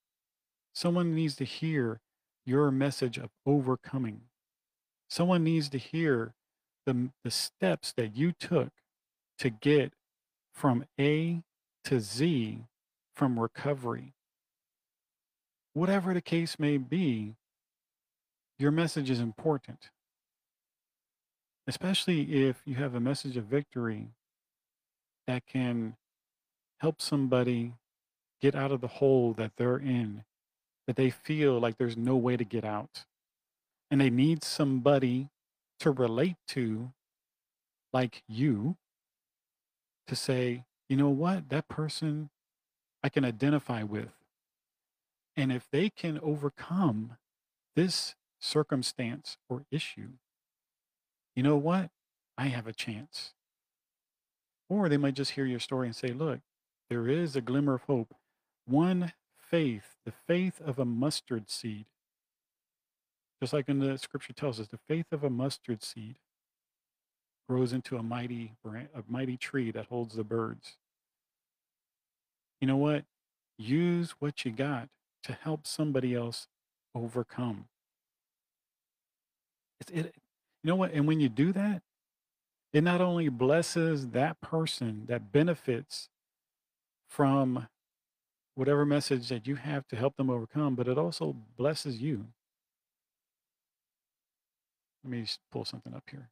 Someone 0.73 1.15
needs 1.15 1.35
to 1.37 1.45
hear 1.45 2.01
your 2.45 2.71
message 2.71 3.17
of 3.17 3.29
overcoming. 3.45 4.21
Someone 5.09 5.43
needs 5.43 5.69
to 5.69 5.77
hear 5.77 6.33
the, 6.85 7.09
the 7.23 7.31
steps 7.31 7.93
that 7.97 8.15
you 8.15 8.31
took 8.31 8.71
to 9.39 9.49
get 9.49 9.93
from 10.53 10.85
A 10.99 11.41
to 11.85 11.99
Z 11.99 12.59
from 13.15 13.39
recovery. 13.39 14.13
Whatever 15.73 16.13
the 16.13 16.21
case 16.21 16.59
may 16.59 16.77
be, 16.77 17.35
your 18.57 18.71
message 18.71 19.09
is 19.09 19.19
important, 19.19 19.89
especially 21.67 22.47
if 22.47 22.61
you 22.65 22.75
have 22.75 22.95
a 22.95 22.99
message 22.99 23.37
of 23.37 23.45
victory 23.45 24.09
that 25.27 25.45
can 25.45 25.95
help 26.79 27.01
somebody 27.01 27.73
get 28.41 28.55
out 28.55 28.71
of 28.71 28.81
the 28.81 28.87
hole 28.87 29.33
that 29.33 29.51
they're 29.57 29.77
in 29.77 30.23
that 30.89 30.95
they 30.95 31.11
feel 31.11 31.59
like 31.59 31.77
there's 31.77 31.95
no 31.95 32.15
way 32.15 32.35
to 32.35 32.43
get 32.43 32.65
out. 32.65 33.05
And 33.91 34.01
they 34.01 34.09
need 34.09 34.43
somebody 34.43 35.29
to 35.81 35.91
relate 35.91 36.37
to, 36.47 36.93
like 37.93 38.23
you, 38.27 38.75
to 40.07 40.15
say, 40.15 40.63
you 40.87 40.97
know 40.97 41.09
what, 41.09 41.49
that 41.49 41.67
person 41.67 42.31
I 43.03 43.09
can 43.09 43.23
identify 43.23 43.83
with. 43.83 44.15
And 45.37 45.51
if 45.51 45.67
they 45.71 45.91
can 45.91 46.19
overcome 46.23 47.17
this 47.75 48.15
circumstance 48.39 49.37
or 49.47 49.65
issue, 49.69 50.13
you 51.35 51.43
know 51.43 51.55
what? 51.55 51.91
I 52.35 52.47
have 52.47 52.65
a 52.65 52.73
chance. 52.73 53.35
Or 54.67 54.89
they 54.89 54.97
might 54.97 55.13
just 55.13 55.33
hear 55.33 55.45
your 55.45 55.59
story 55.59 55.85
and 55.85 55.95
say, 55.95 56.07
look, 56.07 56.39
there 56.89 57.07
is 57.07 57.35
a 57.35 57.41
glimmer 57.41 57.75
of 57.75 57.83
hope. 57.83 58.15
One 58.65 59.13
faith, 59.49 59.95
the 60.05 60.13
faith 60.27 60.61
of 60.61 60.79
a 60.79 60.85
mustard 60.85 61.49
seed. 61.49 61.85
Just 63.41 63.53
like 63.53 63.69
in 63.69 63.79
the 63.79 63.97
scripture 63.97 64.33
tells 64.33 64.59
us, 64.59 64.67
the 64.67 64.79
faith 64.87 65.07
of 65.11 65.23
a 65.23 65.29
mustard 65.29 65.83
seed 65.83 66.15
grows 67.47 67.73
into 67.73 67.97
a 67.97 68.03
mighty 68.03 68.53
a 68.65 69.03
mighty 69.07 69.37
tree 69.37 69.71
that 69.71 69.87
holds 69.87 70.15
the 70.15 70.23
birds. 70.23 70.77
You 72.61 72.67
know 72.67 72.77
what? 72.77 73.05
Use 73.57 74.11
what 74.19 74.45
you 74.45 74.51
got 74.51 74.89
to 75.23 75.33
help 75.33 75.65
somebody 75.65 76.13
else 76.13 76.47
overcome. 76.93 77.65
It's 79.79 79.89
it 79.91 80.13
you 80.63 80.67
know 80.67 80.75
what? 80.75 80.91
And 80.91 81.07
when 81.07 81.19
you 81.19 81.29
do 81.29 81.53
that, 81.53 81.81
it 82.73 82.83
not 82.83 83.01
only 83.01 83.29
blesses 83.29 84.09
that 84.09 84.39
person 84.41 85.05
that 85.07 85.31
benefits 85.31 86.09
from 87.07 87.67
whatever 88.59 88.85
message 88.85 89.29
that 89.29 89.47
you 89.47 89.55
have 89.55 89.87
to 89.87 89.95
help 89.95 90.17
them 90.17 90.29
overcome, 90.29 90.75
but 90.75 90.85
it 90.85 90.97
also 90.97 91.33
blesses 91.55 92.01
you. 92.01 92.25
Let 95.01 95.11
me 95.11 95.25
pull 95.49 95.63
something 95.63 95.93
up 95.93 96.03
here. 96.11 96.27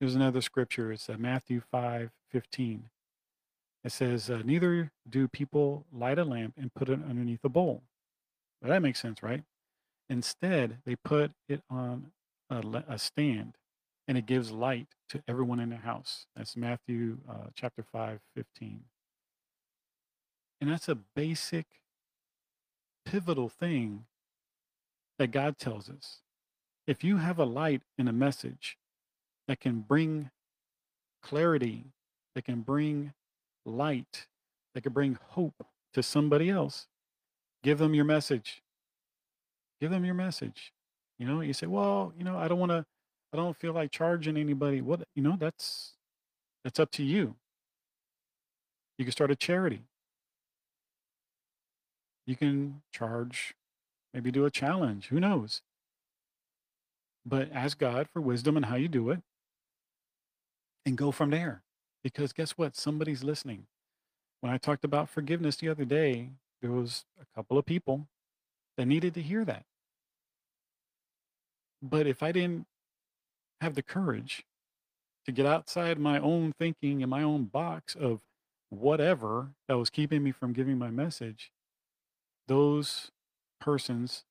There's 0.00 0.16
another 0.16 0.40
scripture. 0.40 0.90
It's 0.90 1.08
uh, 1.08 1.14
Matthew 1.16 1.62
5 1.70 2.10
15. 2.32 2.90
It 3.84 3.92
says, 3.92 4.28
uh, 4.28 4.42
Neither 4.44 4.90
do 5.08 5.28
people 5.28 5.86
light 5.92 6.18
a 6.18 6.24
lamp 6.24 6.54
and 6.56 6.74
put 6.74 6.88
it 6.88 6.98
underneath 7.08 7.44
a 7.44 7.48
bowl. 7.48 7.84
Well, 8.60 8.72
that 8.72 8.82
makes 8.82 9.00
sense, 9.00 9.22
right? 9.22 9.44
Instead, 10.10 10.78
they 10.84 10.96
put 10.96 11.30
it 11.48 11.62
on 11.70 12.10
a, 12.50 12.82
a 12.88 12.98
stand 12.98 13.54
and 14.08 14.18
it 14.18 14.26
gives 14.26 14.50
light 14.50 14.88
to 15.10 15.22
everyone 15.28 15.60
in 15.60 15.70
the 15.70 15.76
house. 15.76 16.26
That's 16.34 16.56
Matthew 16.56 17.18
uh, 17.30 17.50
chapter 17.54 17.84
5 17.84 18.18
15. 18.34 18.80
And 20.60 20.70
that's 20.70 20.88
a 20.88 20.94
basic, 20.94 21.66
pivotal 23.04 23.48
thing 23.48 24.04
that 25.18 25.30
God 25.30 25.58
tells 25.58 25.88
us. 25.88 26.20
If 26.86 27.04
you 27.04 27.18
have 27.18 27.38
a 27.38 27.44
light 27.44 27.82
and 27.98 28.08
a 28.08 28.12
message 28.12 28.76
that 29.46 29.60
can 29.60 29.80
bring 29.80 30.30
clarity, 31.22 31.84
that 32.34 32.44
can 32.44 32.62
bring 32.62 33.12
light, 33.64 34.26
that 34.74 34.82
can 34.82 34.92
bring 34.92 35.18
hope 35.28 35.66
to 35.94 36.02
somebody 36.02 36.50
else, 36.50 36.86
give 37.62 37.78
them 37.78 37.94
your 37.94 38.04
message. 38.04 38.62
Give 39.80 39.90
them 39.90 40.04
your 40.04 40.14
message. 40.14 40.72
You 41.18 41.26
know, 41.26 41.40
you 41.40 41.52
say, 41.52 41.66
well, 41.66 42.12
you 42.16 42.24
know, 42.24 42.36
I 42.36 42.48
don't 42.48 42.58
want 42.58 42.70
to, 42.70 42.84
I 43.32 43.36
don't 43.36 43.56
feel 43.56 43.72
like 43.72 43.90
charging 43.90 44.36
anybody. 44.36 44.80
What, 44.80 45.02
you 45.14 45.22
know, 45.22 45.36
that's, 45.38 45.94
that's 46.64 46.80
up 46.80 46.90
to 46.92 47.02
you. 47.04 47.36
You 48.98 49.04
can 49.04 49.12
start 49.12 49.30
a 49.30 49.36
charity. 49.36 49.82
You 52.28 52.36
can 52.36 52.82
charge, 52.92 53.54
maybe 54.12 54.30
do 54.30 54.44
a 54.44 54.50
challenge, 54.50 55.06
who 55.08 55.18
knows? 55.18 55.62
But 57.24 57.50
ask 57.54 57.78
God 57.78 58.06
for 58.12 58.20
wisdom 58.20 58.54
and 58.54 58.66
how 58.66 58.76
you 58.76 58.86
do 58.86 59.08
it 59.08 59.20
and 60.84 60.98
go 60.98 61.10
from 61.10 61.30
there. 61.30 61.62
Because 62.04 62.34
guess 62.34 62.50
what? 62.50 62.76
Somebody's 62.76 63.24
listening. 63.24 63.64
When 64.42 64.52
I 64.52 64.58
talked 64.58 64.84
about 64.84 65.08
forgiveness 65.08 65.56
the 65.56 65.70
other 65.70 65.86
day, 65.86 66.32
there 66.60 66.70
was 66.70 67.06
a 67.18 67.24
couple 67.34 67.56
of 67.56 67.64
people 67.64 68.08
that 68.76 68.84
needed 68.84 69.14
to 69.14 69.22
hear 69.22 69.46
that. 69.46 69.64
But 71.80 72.06
if 72.06 72.22
I 72.22 72.30
didn't 72.32 72.66
have 73.62 73.74
the 73.74 73.82
courage 73.82 74.44
to 75.24 75.32
get 75.32 75.46
outside 75.46 75.98
my 75.98 76.18
own 76.18 76.52
thinking 76.58 77.02
and 77.02 77.08
my 77.08 77.22
own 77.22 77.44
box 77.44 77.94
of 77.94 78.20
whatever 78.68 79.48
that 79.66 79.78
was 79.78 79.88
keeping 79.88 80.22
me 80.22 80.30
from 80.30 80.52
giving 80.52 80.76
my 80.76 80.90
message, 80.90 81.52
those 82.48 83.12
persons 83.60 84.24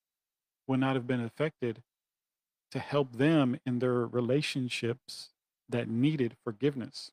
would 0.68 0.80
not 0.82 0.96
have 0.96 1.08
been 1.08 1.22
affected 1.22 1.82
to 2.72 2.80
help 2.80 3.14
them 3.14 3.58
in 3.66 3.80
their 3.80 4.06
relationships 4.06 5.30
that 5.70 5.88
needed 5.88 6.36
forgiveness. 6.44 7.12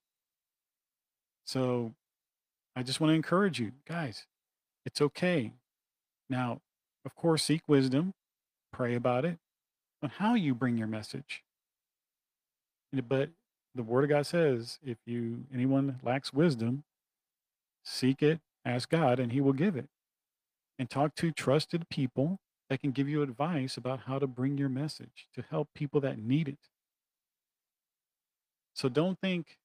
So 1.44 1.94
I 2.74 2.82
just 2.82 3.00
want 3.00 3.10
to 3.10 3.14
encourage 3.14 3.60
you 3.60 3.72
guys, 3.86 4.26
it's 4.84 5.00
okay. 5.00 5.52
Now, 6.28 6.60
of 7.04 7.14
course, 7.14 7.44
seek 7.44 7.62
wisdom, 7.68 8.14
pray 8.72 8.94
about 8.94 9.24
it, 9.24 9.38
on 10.02 10.10
how 10.10 10.34
you 10.34 10.54
bring 10.54 10.76
your 10.76 10.88
message. 10.88 11.42
But 12.92 13.30
the 13.74 13.82
Word 13.82 14.04
of 14.04 14.10
God 14.10 14.26
says, 14.26 14.78
if 14.84 14.98
you 15.06 15.44
anyone 15.52 16.00
lacks 16.02 16.32
wisdom, 16.32 16.84
seek 17.84 18.22
it, 18.22 18.40
ask 18.64 18.88
God, 18.88 19.20
and 19.20 19.32
He 19.32 19.40
will 19.40 19.52
give 19.52 19.76
it. 19.76 19.88
And 20.78 20.90
talk 20.90 21.14
to 21.16 21.30
trusted 21.30 21.88
people 21.88 22.38
that 22.68 22.80
can 22.80 22.90
give 22.90 23.08
you 23.08 23.22
advice 23.22 23.76
about 23.76 24.00
how 24.06 24.18
to 24.18 24.26
bring 24.26 24.58
your 24.58 24.68
message 24.68 25.28
to 25.34 25.44
help 25.48 25.68
people 25.74 26.00
that 26.00 26.18
need 26.18 26.48
it. 26.48 26.58
So 28.74 28.88
don't 28.88 29.20
think 29.20 29.58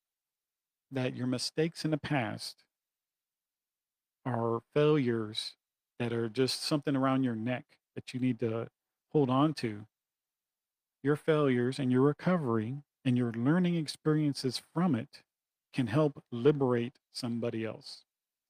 that 0.92 1.16
your 1.16 1.28
mistakes 1.28 1.84
in 1.84 1.92
the 1.92 1.98
past 1.98 2.64
are 4.26 4.62
failures 4.74 5.54
that 5.98 6.14
are 6.14 6.30
just 6.30 6.64
something 6.64 6.96
around 6.96 7.24
your 7.24 7.36
neck 7.36 7.66
that 7.96 8.14
you 8.14 8.20
need 8.20 8.40
to 8.40 8.68
hold 9.12 9.30
on 9.30 9.54
to. 9.56 9.86
Your 11.02 11.16
failures 11.16 11.80
and 11.80 11.92
your 11.92 12.02
recovery 12.02 12.84
and 13.06 13.18
your 13.18 13.32
learning 13.32 13.76
experiences 13.76 14.62
from 14.74 14.96
it 14.96 15.24
can 15.74 15.88
help 15.88 16.24
liberate 16.32 17.00
somebody 17.12 17.66
else. 17.66 18.04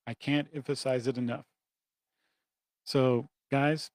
I 0.08 0.14
can't 0.14 0.48
emphasize 0.54 1.08
it 1.08 1.18
enough. 1.18 1.46
So, 2.86 3.28
guys, 3.52 3.92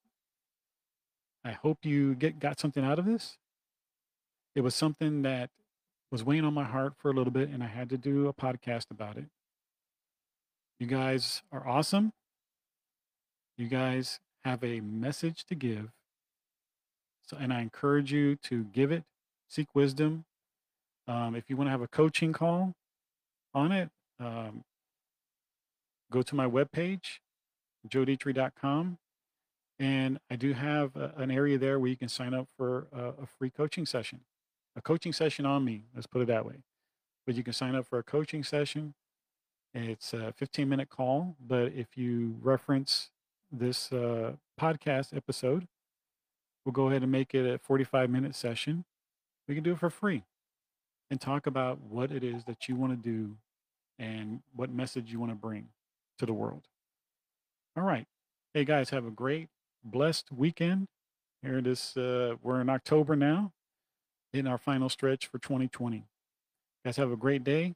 I 1.43 1.51
hope 1.51 1.79
you 1.83 2.15
get 2.15 2.39
got 2.39 2.59
something 2.59 2.83
out 2.83 2.99
of 2.99 3.05
this. 3.05 3.37
It 4.55 4.61
was 4.61 4.73
something 4.73 5.21
that 5.23 5.49
was 6.11 6.23
weighing 6.23 6.45
on 6.45 6.53
my 6.53 6.63
heart 6.63 6.93
for 6.97 7.11
a 7.11 7.13
little 7.13 7.31
bit, 7.31 7.49
and 7.49 7.63
I 7.63 7.67
had 7.67 7.89
to 7.89 7.97
do 7.97 8.27
a 8.27 8.33
podcast 8.33 8.89
about 8.89 9.17
it. 9.17 9.25
You 10.79 10.87
guys 10.87 11.43
are 11.51 11.67
awesome. 11.67 12.13
You 13.57 13.67
guys 13.67 14.19
have 14.43 14.63
a 14.63 14.81
message 14.81 15.45
to 15.45 15.55
give. 15.55 15.89
So, 17.27 17.37
and 17.39 17.51
I 17.51 17.61
encourage 17.61 18.11
you 18.11 18.35
to 18.43 18.65
give 18.65 18.91
it, 18.91 19.03
seek 19.49 19.67
wisdom. 19.73 20.25
Um, 21.07 21.35
if 21.35 21.49
you 21.49 21.57
want 21.57 21.67
to 21.67 21.71
have 21.71 21.81
a 21.81 21.87
coaching 21.87 22.33
call 22.33 22.73
on 23.53 23.71
it, 23.71 23.89
um, 24.19 24.63
go 26.11 26.21
to 26.21 26.35
my 26.35 26.47
webpage, 26.47 27.19
joedetre.com. 27.89 28.97
And 29.77 30.19
I 30.31 30.35
do 30.35 30.53
have 30.53 30.95
a, 30.95 31.13
an 31.17 31.31
area 31.31 31.57
there 31.57 31.79
where 31.79 31.89
you 31.89 31.97
can 31.97 32.07
sign 32.09 32.33
up 32.33 32.47
for 32.57 32.87
a, 32.93 33.23
a 33.23 33.25
free 33.37 33.49
coaching 33.49 33.85
session, 33.85 34.21
a 34.75 34.81
coaching 34.81 35.13
session 35.13 35.45
on 35.45 35.65
me. 35.65 35.83
Let's 35.93 36.07
put 36.07 36.21
it 36.21 36.27
that 36.27 36.45
way. 36.45 36.63
But 37.25 37.35
you 37.35 37.43
can 37.43 37.53
sign 37.53 37.75
up 37.75 37.87
for 37.87 37.99
a 37.99 38.03
coaching 38.03 38.43
session. 38.43 38.93
It's 39.73 40.13
a 40.13 40.33
15 40.37 40.69
minute 40.69 40.89
call. 40.89 41.35
But 41.45 41.73
if 41.73 41.97
you 41.97 42.37
reference 42.41 43.09
this 43.51 43.91
uh, 43.91 44.33
podcast 44.59 45.15
episode, 45.15 45.67
we'll 46.63 46.73
go 46.73 46.87
ahead 46.89 47.03
and 47.03 47.11
make 47.11 47.33
it 47.33 47.45
a 47.45 47.57
45 47.57 48.09
minute 48.09 48.35
session. 48.35 48.85
We 49.47 49.55
can 49.55 49.63
do 49.63 49.73
it 49.73 49.79
for 49.79 49.89
free 49.89 50.23
and 51.11 51.19
talk 51.19 51.45
about 51.45 51.81
what 51.81 52.11
it 52.11 52.23
is 52.23 52.45
that 52.45 52.67
you 52.67 52.75
want 52.75 52.91
to 52.93 52.97
do 52.97 53.35
and 53.99 54.41
what 54.55 54.71
message 54.71 55.11
you 55.11 55.19
want 55.19 55.31
to 55.31 55.35
bring 55.35 55.67
to 56.19 56.25
the 56.25 56.33
world. 56.33 56.63
All 57.77 57.83
right. 57.83 58.05
Hey 58.53 58.63
guys, 58.63 58.89
have 58.91 59.05
a 59.05 59.11
great 59.11 59.49
blessed 59.83 60.31
weekend. 60.31 60.87
Here 61.41 61.57
it 61.57 61.67
is. 61.67 61.95
Uh, 61.97 62.35
we're 62.41 62.61
in 62.61 62.69
October 62.69 63.17
now, 63.17 63.51
in 64.33 64.47
our 64.47 64.57
final 64.57 64.87
stretch 64.87 65.27
for 65.27 65.39
2020. 65.39 66.05
Guys, 66.85 66.95
have 66.95 67.11
a 67.11 67.17
great 67.17 67.43
day. 67.43 67.73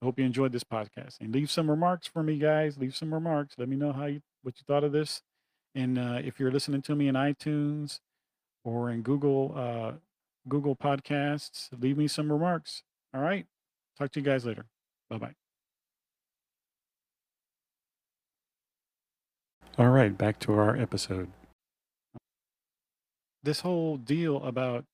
I 0.00 0.04
hope 0.04 0.18
you 0.18 0.24
enjoyed 0.24 0.52
this 0.52 0.62
podcast 0.62 1.20
and 1.20 1.32
leave 1.32 1.50
some 1.50 1.68
remarks 1.68 2.06
for 2.06 2.22
me, 2.22 2.38
guys. 2.38 2.78
Leave 2.78 2.94
some 2.94 3.12
remarks. 3.12 3.56
Let 3.58 3.68
me 3.68 3.74
know 3.74 3.92
how 3.92 4.06
you 4.06 4.20
what 4.42 4.54
you 4.58 4.64
thought 4.66 4.84
of 4.84 4.92
this. 4.92 5.22
And 5.74 5.98
uh, 5.98 6.20
if 6.22 6.38
you're 6.38 6.52
listening 6.52 6.82
to 6.82 6.94
me 6.94 7.08
in 7.08 7.16
iTunes 7.16 7.98
or 8.64 8.90
in 8.90 9.02
Google 9.02 9.54
uh, 9.56 9.92
Google 10.48 10.76
Podcasts, 10.76 11.68
leave 11.80 11.98
me 11.98 12.06
some 12.06 12.30
remarks. 12.30 12.84
All 13.12 13.20
right. 13.20 13.46
Talk 13.98 14.12
to 14.12 14.20
you 14.20 14.24
guys 14.24 14.44
later. 14.46 14.66
Bye 15.10 15.18
bye. 15.18 15.41
All 19.78 19.88
right, 19.88 20.16
back 20.16 20.38
to 20.40 20.52
our 20.52 20.76
episode 20.76 21.28
this 23.42 23.60
whole 23.60 23.96
deal 23.96 24.42
about 24.42 24.84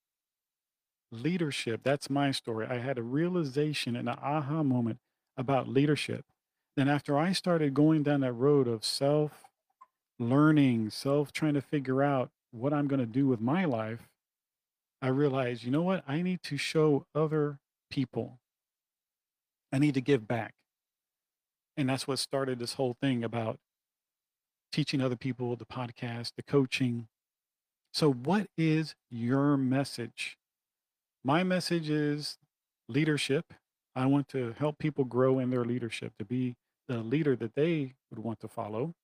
leadership, 1.12 1.80
that's 1.82 2.10
my 2.10 2.30
story. 2.30 2.66
I 2.66 2.78
had 2.78 2.98
a 2.98 3.02
realization 3.02 3.96
and 3.96 4.08
an 4.08 4.18
aha 4.20 4.62
moment 4.62 4.98
about 5.36 5.68
leadership. 5.68 6.24
Then 6.76 6.88
after 6.88 7.18
I 7.18 7.32
started 7.32 7.74
going 7.74 8.02
down 8.02 8.20
that 8.20 8.32
road 8.32 8.68
of 8.68 8.84
self 8.84 9.44
learning, 10.18 10.90
self 10.90 11.32
trying 11.32 11.54
to 11.54 11.60
figure 11.60 12.02
out 12.02 12.30
what 12.50 12.72
I'm 12.72 12.88
going 12.88 13.00
to 13.00 13.06
do 13.06 13.26
with 13.26 13.40
my 13.40 13.64
life, 13.64 14.08
I 15.02 15.08
realized, 15.08 15.64
you 15.64 15.70
know 15.70 15.82
what? 15.82 16.02
I 16.08 16.22
need 16.22 16.42
to 16.44 16.56
show 16.56 17.04
other 17.14 17.58
people. 17.90 18.38
I 19.72 19.78
need 19.78 19.94
to 19.94 20.00
give 20.00 20.26
back. 20.26 20.54
And 21.76 21.88
that's 21.88 22.08
what 22.08 22.18
started 22.18 22.58
this 22.58 22.74
whole 22.74 22.96
thing 23.00 23.22
about 23.22 23.58
teaching 24.72 25.00
other 25.00 25.16
people, 25.16 25.56
the 25.56 25.66
podcast, 25.66 26.32
the 26.36 26.42
coaching, 26.42 27.08
so, 27.92 28.12
what 28.12 28.48
is 28.56 28.94
your 29.10 29.56
message? 29.56 30.38
My 31.24 31.42
message 31.42 31.90
is 31.90 32.38
leadership. 32.88 33.54
I 33.96 34.06
want 34.06 34.28
to 34.28 34.54
help 34.58 34.78
people 34.78 35.04
grow 35.04 35.38
in 35.38 35.50
their 35.50 35.64
leadership, 35.64 36.12
to 36.18 36.24
be 36.24 36.54
the 36.86 36.98
leader 36.98 37.34
that 37.36 37.54
they 37.54 37.94
would 38.10 38.20
want 38.20 38.40
to 38.40 38.48
follow. 38.48 38.94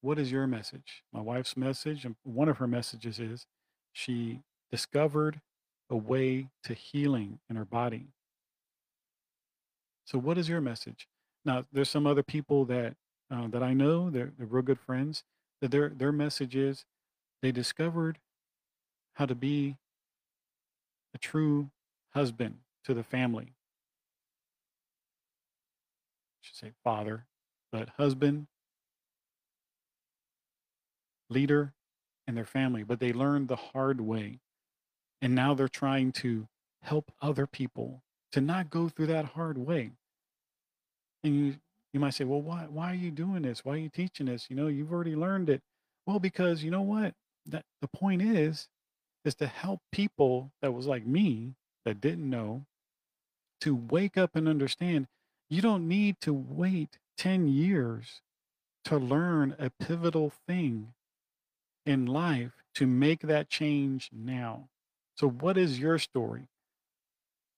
What 0.00 0.18
is 0.18 0.30
your 0.30 0.46
message? 0.46 1.02
My 1.12 1.20
wife's 1.20 1.56
message, 1.56 2.04
and 2.04 2.16
one 2.22 2.48
of 2.48 2.58
her 2.58 2.66
messages 2.66 3.18
is 3.18 3.46
she 3.92 4.40
discovered 4.70 5.40
a 5.88 5.96
way 5.96 6.50
to 6.64 6.74
healing 6.74 7.38
in 7.48 7.56
her 7.56 7.64
body. 7.64 8.08
So, 10.04 10.18
what 10.18 10.38
is 10.38 10.48
your 10.48 10.60
message? 10.60 11.08
Now, 11.44 11.64
there's 11.72 11.88
some 11.88 12.06
other 12.06 12.22
people 12.22 12.64
that 12.66 12.94
uh, 13.30 13.46
that 13.48 13.62
I 13.62 13.74
know, 13.74 14.10
they're, 14.10 14.32
they're 14.38 14.46
real 14.46 14.62
good 14.62 14.80
friends, 14.80 15.24
that 15.60 15.70
their 15.70 15.88
their 15.88 16.12
message 16.12 16.54
is 16.56 16.84
they 17.42 17.52
discovered 17.52 18.18
how 19.14 19.26
to 19.26 19.34
be 19.34 19.76
a 21.14 21.18
true 21.18 21.70
husband 22.14 22.58
to 22.84 22.94
the 22.94 23.02
family. 23.02 23.52
I 26.34 26.40
should 26.40 26.56
say 26.56 26.72
father, 26.84 27.26
but 27.72 27.90
husband, 27.96 28.46
leader, 31.28 31.72
and 32.26 32.36
their 32.36 32.44
family. 32.44 32.82
But 32.82 33.00
they 33.00 33.12
learned 33.12 33.48
the 33.48 33.56
hard 33.56 34.00
way. 34.00 34.38
And 35.20 35.34
now 35.34 35.54
they're 35.54 35.68
trying 35.68 36.12
to 36.12 36.46
help 36.82 37.10
other 37.20 37.46
people 37.46 38.02
to 38.32 38.40
not 38.40 38.70
go 38.70 38.88
through 38.88 39.08
that 39.08 39.24
hard 39.24 39.58
way. 39.58 39.90
And 41.24 41.34
you, 41.34 41.56
you 41.92 42.00
might 42.00 42.14
say, 42.14 42.24
well, 42.24 42.42
why, 42.42 42.66
why 42.68 42.90
are 42.90 42.94
you 42.94 43.10
doing 43.10 43.42
this? 43.42 43.64
Why 43.64 43.74
are 43.74 43.78
you 43.78 43.88
teaching 43.88 44.26
this? 44.26 44.46
You 44.50 44.56
know, 44.56 44.66
you've 44.66 44.92
already 44.92 45.16
learned 45.16 45.48
it. 45.48 45.62
Well, 46.06 46.18
because 46.18 46.62
you 46.62 46.70
know 46.70 46.82
what? 46.82 47.14
that 47.48 47.64
the 47.80 47.88
point 47.88 48.22
is 48.22 48.68
is 49.24 49.34
to 49.36 49.46
help 49.46 49.80
people 49.90 50.52
that 50.62 50.72
was 50.72 50.86
like 50.86 51.06
me 51.06 51.54
that 51.84 52.00
didn't 52.00 52.28
know 52.28 52.64
to 53.60 53.74
wake 53.74 54.16
up 54.16 54.36
and 54.36 54.48
understand 54.48 55.06
you 55.50 55.60
don't 55.60 55.88
need 55.88 56.16
to 56.20 56.32
wait 56.32 56.98
10 57.16 57.48
years 57.48 58.20
to 58.84 58.96
learn 58.96 59.56
a 59.58 59.70
pivotal 59.70 60.32
thing 60.46 60.92
in 61.84 62.06
life 62.06 62.52
to 62.74 62.86
make 62.86 63.20
that 63.20 63.48
change 63.48 64.10
now. 64.12 64.68
So, 65.16 65.28
what 65.28 65.58
is 65.58 65.80
your 65.80 65.98
story? 65.98 66.48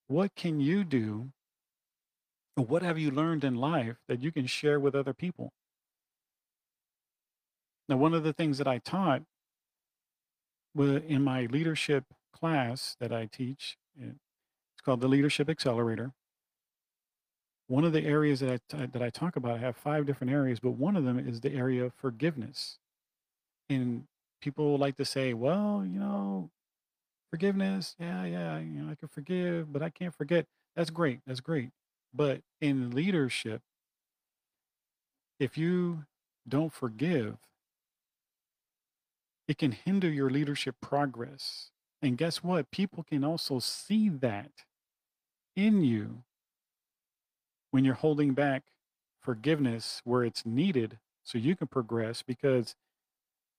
What 0.06 0.34
can 0.34 0.60
you 0.60 0.82
do? 0.82 1.30
What 2.56 2.82
have 2.82 2.98
you 2.98 3.10
learned 3.10 3.44
in 3.44 3.54
life 3.54 3.96
that 4.08 4.22
you 4.22 4.32
can 4.32 4.46
share 4.46 4.78
with 4.78 4.94
other 4.94 5.14
people? 5.14 5.52
Now, 7.88 7.96
one 7.96 8.14
of 8.14 8.22
the 8.22 8.32
things 8.32 8.58
that 8.58 8.68
I 8.68 8.78
taught 8.78 9.22
in 10.76 11.22
my 11.22 11.46
leadership 11.46 12.04
class 12.32 12.96
that 13.00 13.12
I 13.12 13.26
teach, 13.26 13.76
it's 13.98 14.16
called 14.84 15.00
the 15.00 15.08
Leadership 15.08 15.48
Accelerator. 15.48 16.12
One 17.68 17.84
of 17.84 17.92
the 17.92 18.04
areas 18.04 18.40
that 18.40 18.50
I 18.50 18.58
t- 18.68 18.82
uh, 18.84 18.86
that 18.92 19.02
I 19.02 19.10
talk 19.10 19.36
about, 19.36 19.54
I 19.56 19.58
have 19.58 19.76
five 19.76 20.06
different 20.06 20.32
areas, 20.32 20.60
but 20.60 20.72
one 20.72 20.96
of 20.96 21.04
them 21.04 21.18
is 21.18 21.40
the 21.40 21.52
area 21.52 21.84
of 21.84 21.94
forgiveness. 21.94 22.78
And 23.68 24.04
people 24.40 24.76
like 24.78 24.96
to 24.96 25.04
say, 25.04 25.34
well, 25.34 25.84
you 25.84 25.98
know, 26.00 26.50
forgiveness, 27.30 27.96
yeah, 28.00 28.24
yeah, 28.24 28.58
you 28.58 28.82
know, 28.82 28.90
I 28.90 28.96
can 28.96 29.08
forgive, 29.08 29.72
but 29.72 29.82
I 29.82 29.90
can't 29.90 30.14
forget. 30.14 30.46
That's 30.76 30.90
great. 30.90 31.20
That's 31.26 31.40
great. 31.40 31.70
But 32.12 32.42
in 32.60 32.90
leadership, 32.90 33.62
if 35.38 35.56
you 35.56 36.04
don't 36.48 36.72
forgive, 36.72 37.36
it 39.48 39.58
can 39.58 39.72
hinder 39.72 40.08
your 40.08 40.30
leadership 40.30 40.76
progress. 40.80 41.70
And 42.02 42.16
guess 42.16 42.42
what? 42.42 42.70
People 42.70 43.04
can 43.04 43.24
also 43.24 43.58
see 43.58 44.08
that 44.08 44.50
in 45.56 45.82
you 45.82 46.22
when 47.70 47.84
you're 47.84 47.94
holding 47.94 48.32
back 48.32 48.64
forgiveness 49.20 50.00
where 50.04 50.24
it's 50.24 50.46
needed 50.46 50.98
so 51.22 51.38
you 51.38 51.54
can 51.54 51.66
progress. 51.66 52.22
Because 52.22 52.74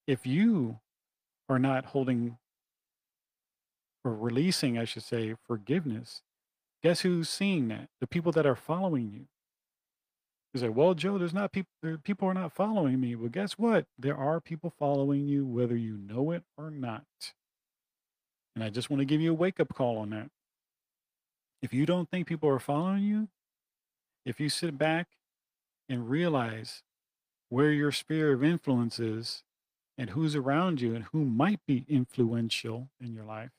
if 0.07 0.25
you 0.25 0.79
are 1.49 1.59
not 1.59 1.85
holding 1.85 2.37
or 4.03 4.15
releasing, 4.15 4.77
I 4.77 4.85
should 4.85 5.03
say, 5.03 5.35
forgiveness, 5.45 6.23
guess 6.83 7.01
who's 7.01 7.29
seeing 7.29 7.67
that? 7.69 7.89
The 7.99 8.07
people 8.07 8.31
that 8.33 8.45
are 8.45 8.55
following 8.55 9.11
you. 9.11 9.25
You 10.53 10.59
say, 10.59 10.69
well, 10.69 10.93
Joe, 10.93 11.17
there's 11.17 11.33
not 11.33 11.53
people, 11.53 11.71
there, 11.81 11.97
people 11.97 12.27
are 12.27 12.33
not 12.33 12.51
following 12.51 12.99
me. 12.99 13.15
Well, 13.15 13.29
guess 13.29 13.53
what? 13.53 13.85
There 13.97 14.17
are 14.17 14.41
people 14.41 14.73
following 14.77 15.27
you, 15.27 15.45
whether 15.45 15.77
you 15.77 15.97
know 15.97 16.31
it 16.31 16.43
or 16.57 16.69
not. 16.69 17.05
And 18.55 18.63
I 18.63 18.69
just 18.69 18.89
want 18.89 18.99
to 18.99 19.05
give 19.05 19.21
you 19.21 19.31
a 19.31 19.35
wake 19.35 19.59
up 19.61 19.73
call 19.73 19.97
on 19.97 20.09
that. 20.09 20.29
If 21.61 21.73
you 21.73 21.85
don't 21.85 22.09
think 22.09 22.27
people 22.27 22.49
are 22.49 22.59
following 22.59 23.03
you, 23.03 23.29
if 24.25 24.39
you 24.39 24.49
sit 24.49 24.77
back 24.77 25.07
and 25.87 26.09
realize 26.09 26.83
where 27.49 27.71
your 27.71 27.91
sphere 27.91 28.33
of 28.33 28.43
influence 28.43 28.99
is 28.99 29.43
and 29.97 30.09
who's 30.09 30.35
around 30.35 30.81
you 30.81 30.95
and 30.95 31.05
who 31.11 31.23
might 31.23 31.59
be 31.65 31.85
influential 31.87 32.89
in 32.99 33.13
your 33.13 33.25
life, 33.25 33.51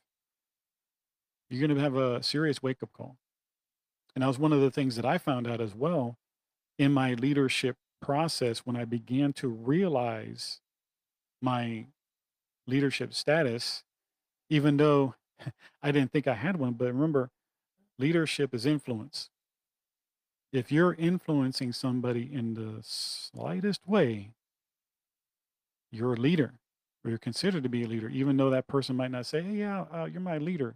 you're 1.52 1.66
going 1.66 1.76
to 1.76 1.82
have 1.82 1.96
a 1.96 2.22
serious 2.22 2.62
wake 2.62 2.82
up 2.82 2.92
call. 2.92 3.16
And 4.14 4.22
that 4.22 4.28
was 4.28 4.38
one 4.38 4.52
of 4.52 4.60
the 4.60 4.70
things 4.70 4.96
that 4.96 5.04
I 5.04 5.18
found 5.18 5.46
out 5.46 5.60
as 5.60 5.74
well 5.74 6.16
in 6.78 6.92
my 6.92 7.14
leadership 7.14 7.76
process 8.00 8.60
when 8.60 8.76
I 8.76 8.84
began 8.84 9.32
to 9.34 9.48
realize 9.48 10.60
my 11.40 11.86
leadership 12.66 13.14
status, 13.14 13.84
even 14.50 14.76
though 14.76 15.14
I 15.82 15.92
didn't 15.92 16.12
think 16.12 16.26
I 16.26 16.34
had 16.34 16.56
one. 16.56 16.72
But 16.72 16.86
remember, 16.86 17.30
leadership 17.98 18.54
is 18.54 18.66
influence. 18.66 19.30
If 20.52 20.70
you're 20.70 20.94
influencing 20.94 21.72
somebody 21.72 22.28
in 22.32 22.54
the 22.54 22.80
slightest 22.82 23.86
way, 23.86 24.30
you're 25.90 26.14
a 26.14 26.16
leader 26.16 26.54
or 27.04 27.10
you're 27.10 27.18
considered 27.18 27.62
to 27.62 27.68
be 27.68 27.84
a 27.84 27.88
leader, 27.88 28.08
even 28.08 28.36
though 28.36 28.50
that 28.50 28.66
person 28.66 28.96
might 28.96 29.10
not 29.10 29.26
say, 29.26 29.42
hey, 29.42 29.52
yeah, 29.54 29.84
uh, 29.92 30.04
you're 30.04 30.20
my 30.20 30.38
leader. 30.38 30.74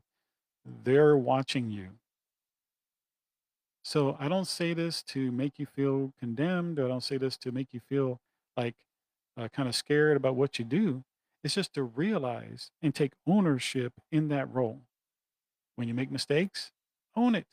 They're 0.85 1.17
watching 1.17 1.71
you. 1.71 1.89
So 3.83 4.17
I 4.19 4.29
don't 4.29 4.47
say 4.49 4.75
this 4.75 5.03
to 5.05 5.31
make 5.31 5.59
you 5.59 5.67
feel 5.67 6.13
condemned. 6.19 6.81
I 6.81 6.89
don't 6.89 7.05
say 7.05 7.19
this 7.19 7.37
to 7.39 7.53
make 7.53 7.69
you 7.73 7.81
feel 7.81 8.21
like 8.57 8.75
uh, 9.37 9.49
kind 9.49 9.69
of 9.69 9.77
scared 9.77 10.17
about 10.17 10.35
what 10.35 10.59
you 10.59 10.65
do. 10.65 11.05
It's 11.45 11.55
just 11.55 11.75
to 11.75 11.85
realize 11.85 12.73
and 12.83 12.93
take 12.93 13.13
ownership 13.27 13.93
in 14.11 14.29
that 14.29 14.53
role. 14.53 14.81
When 15.77 15.87
you 15.87 15.95
make 15.95 16.11
mistakes, 16.11 16.73
own 17.15 17.37
it. 17.37 17.47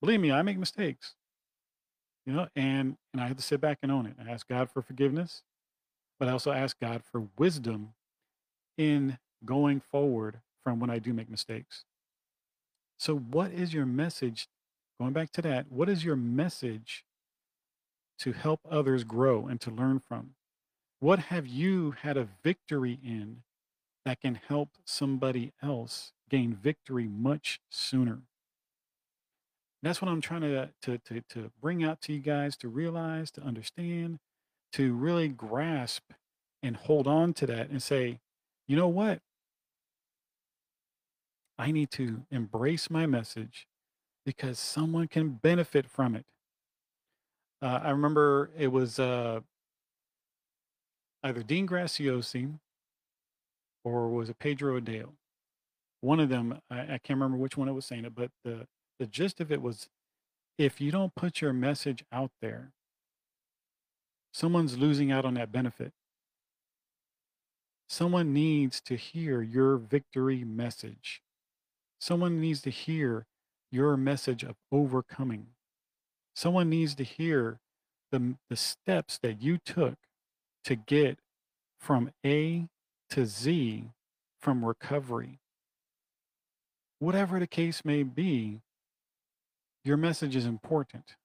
Believe 0.00 0.20
me, 0.20 0.32
I 0.32 0.40
make 0.40 0.58
mistakes, 0.58 1.14
you 2.24 2.32
know, 2.32 2.48
and 2.56 2.96
and 3.12 3.20
I 3.20 3.26
have 3.26 3.36
to 3.36 3.42
sit 3.42 3.60
back 3.60 3.78
and 3.82 3.92
own 3.92 4.06
it. 4.06 4.14
I 4.24 4.30
ask 4.30 4.48
God 4.48 4.70
for 4.70 4.80
forgiveness, 4.80 5.42
but 6.18 6.28
I 6.28 6.32
also 6.32 6.52
ask 6.52 6.78
God 6.80 7.02
for 7.04 7.28
wisdom 7.36 7.92
in 8.78 9.18
going 9.44 9.80
forward 9.80 10.40
from 10.64 10.80
when 10.80 10.88
I 10.88 10.98
do 10.98 11.12
make 11.12 11.28
mistakes. 11.28 11.84
So, 13.00 13.16
what 13.16 13.50
is 13.50 13.72
your 13.72 13.86
message? 13.86 14.46
Going 15.00 15.14
back 15.14 15.32
to 15.32 15.40
that, 15.40 15.72
what 15.72 15.88
is 15.88 16.04
your 16.04 16.16
message 16.16 17.06
to 18.18 18.32
help 18.32 18.60
others 18.70 19.04
grow 19.04 19.46
and 19.46 19.58
to 19.62 19.70
learn 19.70 20.00
from? 20.00 20.34
What 20.98 21.18
have 21.18 21.46
you 21.46 21.92
had 22.02 22.18
a 22.18 22.28
victory 22.44 22.98
in 23.02 23.38
that 24.04 24.20
can 24.20 24.34
help 24.34 24.76
somebody 24.84 25.54
else 25.62 26.12
gain 26.28 26.52
victory 26.52 27.08
much 27.08 27.62
sooner? 27.70 28.20
That's 29.82 30.02
what 30.02 30.10
I'm 30.10 30.20
trying 30.20 30.42
to, 30.42 30.68
to, 30.82 30.98
to, 30.98 31.22
to 31.30 31.50
bring 31.58 31.82
out 31.82 32.02
to 32.02 32.12
you 32.12 32.20
guys 32.20 32.54
to 32.58 32.68
realize, 32.68 33.30
to 33.30 33.40
understand, 33.40 34.18
to 34.74 34.92
really 34.92 35.28
grasp 35.28 36.02
and 36.62 36.76
hold 36.76 37.06
on 37.06 37.32
to 37.32 37.46
that 37.46 37.70
and 37.70 37.82
say, 37.82 38.20
you 38.68 38.76
know 38.76 38.88
what? 38.88 39.22
I 41.60 41.72
need 41.72 41.90
to 41.92 42.22
embrace 42.30 42.88
my 42.88 43.04
message 43.04 43.66
because 44.24 44.58
someone 44.58 45.08
can 45.08 45.28
benefit 45.28 45.90
from 45.90 46.16
it. 46.16 46.24
Uh, 47.60 47.80
I 47.82 47.90
remember 47.90 48.48
it 48.56 48.68
was 48.68 48.98
uh, 48.98 49.40
either 51.22 51.42
Dean 51.42 51.68
Graziosi 51.68 52.58
or 53.84 54.08
was 54.08 54.30
it 54.30 54.38
Pedro 54.38 54.80
Adao. 54.80 55.10
One 56.00 56.18
of 56.18 56.30
them, 56.30 56.62
I, 56.70 56.80
I 56.80 56.86
can't 57.04 57.18
remember 57.20 57.36
which 57.36 57.58
one 57.58 57.68
it 57.68 57.72
was 57.72 57.84
saying 57.84 58.06
it, 58.06 58.14
but 58.14 58.30
the, 58.42 58.66
the 58.98 59.06
gist 59.06 59.38
of 59.38 59.52
it 59.52 59.60
was 59.60 59.86
if 60.56 60.80
you 60.80 60.90
don't 60.90 61.14
put 61.14 61.42
your 61.42 61.52
message 61.52 62.02
out 62.10 62.30
there, 62.40 62.72
someone's 64.32 64.78
losing 64.78 65.12
out 65.12 65.26
on 65.26 65.34
that 65.34 65.52
benefit. 65.52 65.92
Someone 67.86 68.32
needs 68.32 68.80
to 68.80 68.96
hear 68.96 69.42
your 69.42 69.76
victory 69.76 70.42
message. 70.42 71.20
Someone 72.00 72.40
needs 72.40 72.62
to 72.62 72.70
hear 72.70 73.26
your 73.70 73.96
message 73.96 74.42
of 74.42 74.56
overcoming. 74.72 75.48
Someone 76.34 76.70
needs 76.70 76.94
to 76.96 77.04
hear 77.04 77.60
the, 78.10 78.34
the 78.48 78.56
steps 78.56 79.18
that 79.22 79.42
you 79.42 79.58
took 79.58 79.96
to 80.64 80.74
get 80.74 81.18
from 81.78 82.10
A 82.24 82.68
to 83.10 83.26
Z 83.26 83.90
from 84.40 84.64
recovery. 84.64 85.38
Whatever 86.98 87.38
the 87.38 87.46
case 87.46 87.84
may 87.84 88.02
be, 88.02 88.60
your 89.84 89.96
message 89.96 90.34
is 90.36 90.46
important, 90.46 91.16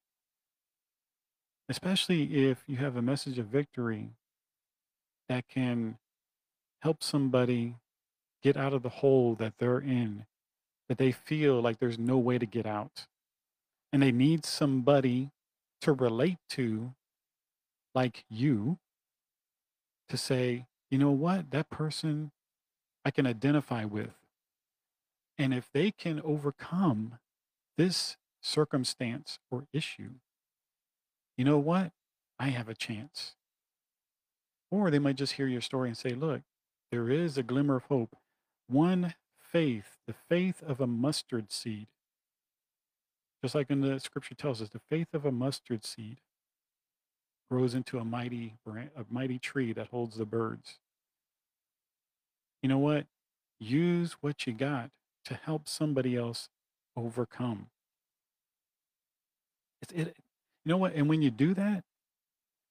especially 1.68 2.48
if 2.48 2.64
you 2.66 2.76
have 2.76 2.96
a 2.96 3.02
message 3.02 3.38
of 3.38 3.46
victory 3.46 4.10
that 5.28 5.48
can 5.48 5.98
help 6.80 7.02
somebody 7.02 7.74
get 8.42 8.56
out 8.56 8.72
of 8.72 8.82
the 8.82 8.88
hole 8.88 9.34
that 9.34 9.54
they're 9.58 9.80
in, 9.80 10.24
that 10.88 10.98
they 10.98 11.12
feel 11.12 11.60
like 11.60 11.78
there's 11.78 11.98
no 11.98 12.18
way 12.18 12.38
to 12.38 12.46
get 12.46 12.66
out. 12.66 13.06
And 13.92 14.02
they 14.02 14.12
need 14.12 14.44
somebody 14.44 15.30
to 15.80 15.92
relate 15.92 16.38
to, 16.50 16.94
like 17.94 18.24
you, 18.28 18.78
to 20.08 20.16
say, 20.16 20.66
you 20.90 20.98
know 20.98 21.10
what, 21.10 21.50
that 21.50 21.70
person 21.70 22.30
I 23.04 23.10
can 23.10 23.26
identify 23.26 23.84
with. 23.84 24.14
And 25.38 25.52
if 25.52 25.70
they 25.72 25.90
can 25.90 26.20
overcome 26.24 27.18
this 27.76 28.16
circumstance 28.40 29.38
or 29.50 29.66
issue, 29.72 30.10
you 31.36 31.44
know 31.44 31.58
what, 31.58 31.92
I 32.38 32.48
have 32.48 32.68
a 32.68 32.74
chance. 32.74 33.34
Or 34.70 34.90
they 34.90 34.98
might 34.98 35.16
just 35.16 35.34
hear 35.34 35.46
your 35.46 35.60
story 35.60 35.88
and 35.88 35.96
say, 35.96 36.10
look, 36.10 36.42
there 36.90 37.10
is 37.10 37.36
a 37.36 37.42
glimmer 37.42 37.76
of 37.76 37.84
hope. 37.84 38.16
One 38.68 39.14
faith, 39.38 39.95
the 40.06 40.14
faith 40.28 40.62
of 40.62 40.80
a 40.80 40.86
mustard 40.86 41.50
seed, 41.52 41.88
just 43.42 43.54
like 43.54 43.70
in 43.70 43.80
the 43.80 43.98
scripture 44.00 44.34
tells 44.34 44.62
us, 44.62 44.68
the 44.68 44.80
faith 44.90 45.08
of 45.12 45.24
a 45.24 45.32
mustard 45.32 45.84
seed 45.84 46.18
grows 47.50 47.74
into 47.74 47.98
a 47.98 48.04
mighty 48.04 48.54
a 48.66 49.04
mighty 49.10 49.38
tree 49.38 49.72
that 49.72 49.88
holds 49.88 50.16
the 50.16 50.24
birds. 50.24 50.78
You 52.62 52.68
know 52.68 52.78
what? 52.78 53.06
Use 53.60 54.16
what 54.20 54.46
you 54.46 54.52
got 54.52 54.90
to 55.24 55.34
help 55.34 55.68
somebody 55.68 56.16
else 56.16 56.48
overcome. 56.96 57.68
It's, 59.82 59.92
it, 59.92 60.16
you 60.64 60.70
know 60.70 60.76
what? 60.76 60.94
And 60.94 61.08
when 61.08 61.22
you 61.22 61.30
do 61.30 61.54
that, 61.54 61.84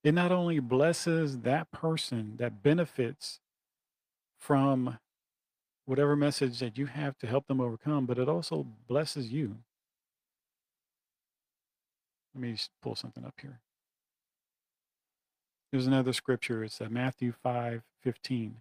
it 0.03 0.13
not 0.13 0.31
only 0.31 0.59
blesses 0.59 1.39
that 1.39 1.71
person 1.71 2.35
that 2.37 2.61
benefits 2.61 3.39
from 4.39 4.99
whatever 5.85 6.15
message 6.15 6.59
that 6.59 6.77
you 6.77 6.87
have 6.87 7.17
to 7.19 7.27
help 7.27 7.47
them 7.47 7.61
overcome, 7.61 8.05
but 8.05 8.17
it 8.17 8.29
also 8.29 8.65
blesses 8.87 9.31
you. 9.31 9.57
Let 12.33 12.41
me 12.41 12.57
pull 12.81 12.95
something 12.95 13.25
up 13.25 13.35
here. 13.41 13.59
Here's 15.71 15.87
another 15.87 16.13
scripture. 16.13 16.63
It's 16.63 16.81
uh, 16.81 16.87
Matthew 16.89 17.33
5 17.43 17.81
15. 18.03 18.57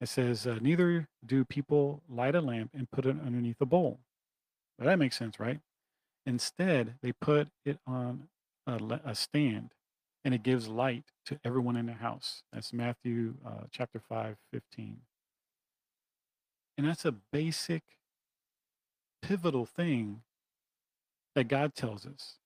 It 0.00 0.08
says, 0.08 0.46
uh, 0.46 0.58
Neither 0.60 1.08
do 1.24 1.44
people 1.44 2.02
light 2.08 2.34
a 2.34 2.40
lamp 2.40 2.70
and 2.74 2.90
put 2.90 3.06
it 3.06 3.16
underneath 3.24 3.60
a 3.60 3.66
bowl. 3.66 4.00
Well, 4.78 4.88
that 4.88 4.98
makes 4.98 5.18
sense, 5.18 5.38
right? 5.38 5.60
Instead, 6.26 6.94
they 7.02 7.12
put 7.12 7.48
it 7.64 7.78
on 7.86 8.28
a, 8.66 8.80
a 9.04 9.14
stand 9.14 9.70
and 10.24 10.34
it 10.34 10.42
gives 10.42 10.68
light 10.68 11.04
to 11.26 11.38
everyone 11.44 11.76
in 11.76 11.86
the 11.86 11.94
house. 11.94 12.42
That's 12.52 12.72
Matthew 12.72 13.34
uh, 13.46 13.64
chapter 13.70 14.00
5 14.08 14.36
15. 14.52 14.98
And 16.80 16.88
that's 16.88 17.04
a 17.04 17.12
basic, 17.12 17.82
pivotal 19.20 19.66
thing 19.66 20.22
that 21.34 21.46
God 21.46 21.74
tells 21.74 22.06
us. 22.06 22.38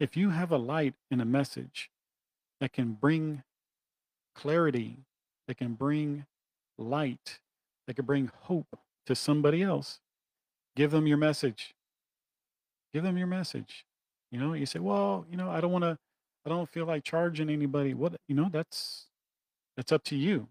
If 0.00 0.16
you 0.16 0.30
have 0.30 0.50
a 0.50 0.56
light 0.56 0.94
and 1.10 1.20
a 1.20 1.26
message 1.26 1.90
that 2.58 2.72
can 2.72 2.94
bring 2.94 3.42
clarity, 4.34 5.00
that 5.46 5.58
can 5.58 5.74
bring 5.74 6.24
light, 6.78 7.38
that 7.86 7.96
can 7.96 8.06
bring 8.06 8.30
hope 8.44 8.78
to 9.04 9.14
somebody 9.14 9.62
else, 9.62 10.00
give 10.74 10.90
them 10.90 11.06
your 11.06 11.18
message. 11.18 11.74
Give 12.94 13.02
them 13.02 13.18
your 13.18 13.26
message. 13.26 13.84
You 14.32 14.40
know, 14.40 14.54
you 14.54 14.64
say, 14.64 14.78
well, 14.78 15.26
you 15.30 15.36
know, 15.36 15.50
I 15.50 15.60
don't 15.60 15.70
want 15.70 15.84
to, 15.84 15.98
I 16.46 16.48
don't 16.48 16.70
feel 16.70 16.86
like 16.86 17.04
charging 17.04 17.50
anybody. 17.50 17.92
What, 17.92 18.16
you 18.26 18.36
know, 18.36 18.48
that's, 18.50 19.08
that's 19.76 19.92
up 19.92 20.02
to 20.04 20.16
you. 20.16 20.48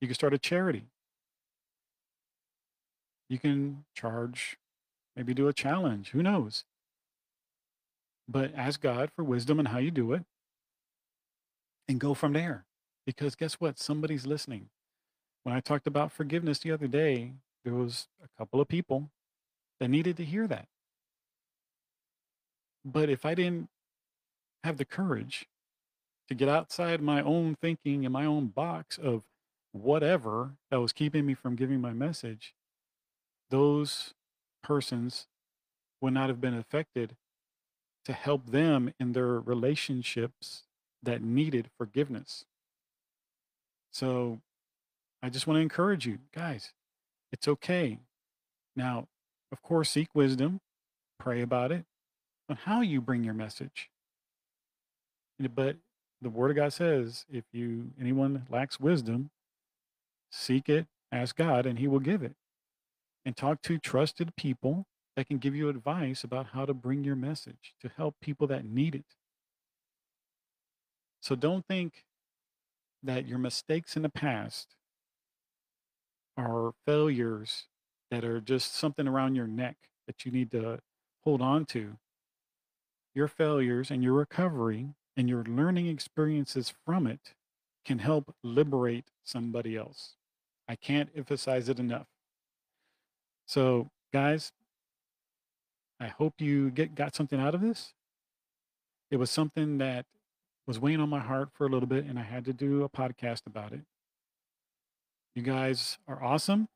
You 0.00 0.06
can 0.06 0.14
start 0.14 0.32
a 0.32 0.38
charity. 0.38 0.84
You 3.28 3.38
can 3.38 3.84
charge, 3.94 4.56
maybe 5.16 5.34
do 5.34 5.48
a 5.48 5.52
challenge. 5.52 6.10
Who 6.10 6.22
knows? 6.22 6.64
But 8.28 8.52
ask 8.54 8.80
God 8.80 9.10
for 9.14 9.24
wisdom 9.24 9.58
and 9.58 9.68
how 9.68 9.78
you 9.78 9.90
do 9.90 10.12
it 10.12 10.24
and 11.88 12.00
go 12.00 12.14
from 12.14 12.32
there. 12.32 12.64
Because 13.04 13.36
guess 13.36 13.54
what? 13.54 13.78
Somebody's 13.78 14.26
listening. 14.26 14.68
When 15.44 15.54
I 15.54 15.60
talked 15.60 15.86
about 15.86 16.10
forgiveness 16.10 16.58
the 16.58 16.72
other 16.72 16.88
day, 16.88 17.34
there 17.64 17.74
was 17.74 18.08
a 18.22 18.28
couple 18.36 18.60
of 18.60 18.66
people 18.66 19.10
that 19.78 19.88
needed 19.88 20.16
to 20.16 20.24
hear 20.24 20.48
that. 20.48 20.66
But 22.84 23.08
if 23.08 23.24
I 23.24 23.34
didn't 23.34 23.68
have 24.64 24.76
the 24.76 24.84
courage 24.84 25.46
to 26.28 26.34
get 26.34 26.48
outside 26.48 27.00
my 27.00 27.22
own 27.22 27.56
thinking 27.60 28.04
and 28.04 28.12
my 28.12 28.24
own 28.24 28.48
box 28.48 28.98
of 28.98 29.22
whatever 29.70 30.52
that 30.70 30.80
was 30.80 30.92
keeping 30.92 31.24
me 31.26 31.34
from 31.34 31.54
giving 31.54 31.80
my 31.80 31.92
message, 31.92 32.54
those 33.50 34.14
persons 34.62 35.26
would 36.00 36.12
not 36.12 36.28
have 36.28 36.40
been 36.40 36.54
affected 36.54 37.16
to 38.04 38.12
help 38.12 38.46
them 38.46 38.92
in 39.00 39.12
their 39.12 39.40
relationships 39.40 40.62
that 41.02 41.22
needed 41.22 41.70
forgiveness. 41.78 42.44
So 43.92 44.40
I 45.22 45.28
just 45.28 45.46
want 45.46 45.56
to 45.56 45.62
encourage 45.62 46.06
you 46.06 46.18
guys, 46.34 46.72
it's 47.32 47.48
okay. 47.48 47.98
Now, 48.74 49.08
of 49.50 49.62
course, 49.62 49.90
seek 49.90 50.08
wisdom, 50.14 50.60
pray 51.18 51.40
about 51.40 51.72
it, 51.72 51.84
on 52.48 52.56
how 52.56 52.80
you 52.80 53.00
bring 53.00 53.24
your 53.24 53.34
message. 53.34 53.90
But 55.38 55.76
the 56.22 56.30
Word 56.30 56.50
of 56.50 56.56
God 56.56 56.72
says, 56.72 57.24
if 57.30 57.44
you 57.52 57.90
anyone 58.00 58.46
lacks 58.50 58.78
wisdom, 58.80 59.30
seek 60.30 60.68
it, 60.68 60.86
ask 61.10 61.36
God, 61.36 61.66
and 61.66 61.78
He 61.78 61.88
will 61.88 62.00
give 62.00 62.22
it. 62.22 62.34
And 63.26 63.36
talk 63.36 63.60
to 63.62 63.76
trusted 63.76 64.34
people 64.36 64.86
that 65.16 65.26
can 65.26 65.38
give 65.38 65.54
you 65.54 65.68
advice 65.68 66.22
about 66.22 66.46
how 66.54 66.64
to 66.64 66.72
bring 66.72 67.04
your 67.04 67.16
message 67.16 67.74
to 67.82 67.90
help 67.96 68.14
people 68.22 68.46
that 68.46 68.64
need 68.64 68.94
it. 68.94 69.04
So 71.20 71.34
don't 71.34 71.66
think 71.66 72.04
that 73.02 73.26
your 73.26 73.38
mistakes 73.38 73.96
in 73.96 74.02
the 74.02 74.08
past 74.08 74.76
are 76.36 76.72
failures 76.86 77.64
that 78.10 78.24
are 78.24 78.40
just 78.40 78.76
something 78.76 79.08
around 79.08 79.34
your 79.34 79.48
neck 79.48 79.76
that 80.06 80.24
you 80.24 80.30
need 80.30 80.52
to 80.52 80.78
hold 81.24 81.42
on 81.42 81.64
to 81.66 81.96
your 83.14 83.26
failures 83.26 83.90
and 83.90 84.04
your 84.04 84.12
recovery 84.12 84.94
and 85.16 85.28
your 85.28 85.42
learning 85.44 85.86
experiences 85.86 86.72
from 86.84 87.06
it 87.06 87.34
can 87.84 87.98
help 87.98 88.34
liberate 88.44 89.06
somebody 89.24 89.76
else. 89.76 90.14
I 90.68 90.76
can't 90.76 91.08
emphasize 91.16 91.68
it 91.68 91.80
enough. 91.80 92.06
So, 93.46 93.90
guys, 94.12 94.52
I 96.00 96.08
hope 96.08 96.34
you 96.40 96.70
get 96.70 96.94
got 96.94 97.14
something 97.14 97.40
out 97.40 97.54
of 97.54 97.60
this. 97.60 97.94
It 99.10 99.16
was 99.16 99.30
something 99.30 99.78
that 99.78 100.04
was 100.66 100.78
weighing 100.80 101.00
on 101.00 101.08
my 101.08 101.20
heart 101.20 101.50
for 101.54 101.66
a 101.66 101.70
little 101.70 101.88
bit, 101.88 102.04
and 102.04 102.18
I 102.18 102.22
had 102.22 102.44
to 102.46 102.52
do 102.52 102.82
a 102.82 102.88
podcast 102.88 103.46
about 103.46 103.72
it. 103.72 103.82
You 105.34 105.42
guys 105.42 105.98
are 106.08 106.22
awesome. 106.22 106.68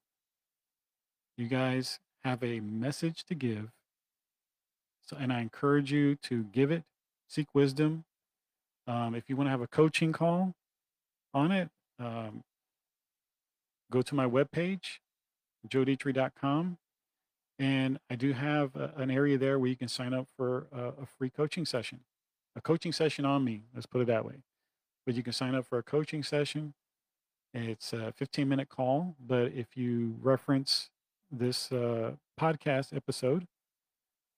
You 1.37 1.49
guys 1.49 1.99
have 2.25 2.43
a 2.45 2.61
message 2.61 3.25
to 3.25 3.35
give 3.35 3.71
so, 5.11 5.17
and 5.19 5.33
I 5.33 5.41
encourage 5.41 5.91
you 5.91 6.15
to 6.23 6.45
give 6.45 6.71
it, 6.71 6.85
seek 7.27 7.49
wisdom. 7.53 8.05
Um, 8.87 9.17
if 9.17 9.25
you 9.29 9.35
want 9.35 9.49
to 9.49 9.51
have 9.51 9.61
a 9.61 9.67
coaching 9.67 10.13
call 10.13 10.55
on 11.35 11.51
it, 11.51 11.69
um, 11.99 12.45
go 13.91 14.03
to 14.03 14.15
my 14.15 14.25
webpage, 14.25 14.99
joedetre.com. 15.69 16.79
And 17.59 17.99
I 18.09 18.17
do 18.17 18.33
have 18.33 18.75
a, 18.77 18.93
an 18.97 19.11
area 19.11 19.37
there 19.37 19.59
where 19.59 19.69
you 19.69 19.77
can 19.77 19.89
sign 19.89 20.15
up 20.15 20.27
for 20.37 20.67
a, 20.73 21.03
a 21.03 21.07
free 21.07 21.31
coaching 21.31 21.67
session, 21.67 22.01
a 22.57 22.61
coaching 22.61 22.93
session 22.93 23.25
on 23.25 23.45
me. 23.45 23.65
Let's 23.75 23.87
put 23.87 24.01
it 24.01 24.07
that 24.07 24.25
way. 24.25 24.43
But 25.05 25.15
you 25.15 25.23
can 25.23 25.33
sign 25.33 25.55
up 25.55 25.67
for 25.67 25.79
a 25.79 25.83
coaching 25.83 26.23
session. 26.23 26.75
It's 27.53 27.93
a 27.93 28.13
15 28.17 28.49
minute 28.49 28.69
call. 28.69 29.17
But 29.25 29.53
if 29.53 29.77
you 29.77 30.17
reference 30.21 30.91
this 31.31 31.71
uh, 31.73 32.13
podcast 32.39 32.97
episode, 32.97 33.47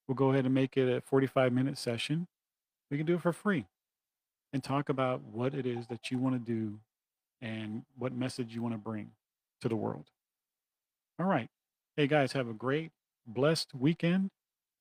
We'll 0.07 0.15
go 0.15 0.31
ahead 0.31 0.45
and 0.45 0.53
make 0.53 0.75
it 0.77 0.89
a 0.89 1.01
45 1.01 1.53
minute 1.53 1.77
session. 1.77 2.27
We 2.91 2.97
can 2.97 3.05
do 3.05 3.15
it 3.15 3.21
for 3.21 3.33
free 3.33 3.65
and 4.51 4.63
talk 4.63 4.89
about 4.89 5.21
what 5.23 5.53
it 5.53 5.65
is 5.65 5.87
that 5.87 6.11
you 6.11 6.17
want 6.17 6.35
to 6.35 6.39
do 6.39 6.79
and 7.41 7.83
what 7.97 8.13
message 8.13 8.53
you 8.53 8.61
want 8.61 8.73
to 8.73 8.79
bring 8.79 9.11
to 9.61 9.69
the 9.69 9.75
world. 9.75 10.05
All 11.19 11.25
right. 11.25 11.47
Hey 11.95 12.07
guys, 12.07 12.33
have 12.33 12.47
a 12.47 12.53
great, 12.53 12.91
blessed 13.27 13.73
weekend. 13.75 14.29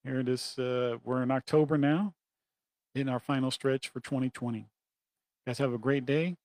Here 0.04 0.20
it 0.20 0.28
is. 0.28 0.58
Uh, 0.58 0.96
we're 1.04 1.22
in 1.22 1.30
October 1.30 1.76
now, 1.78 2.14
in 2.94 3.08
our 3.08 3.20
final 3.20 3.50
stretch 3.50 3.88
for 3.88 4.00
2020. 4.00 4.66
Guys, 5.46 5.58
have 5.58 5.72
a 5.72 5.78
great 5.78 6.06
day. 6.06 6.36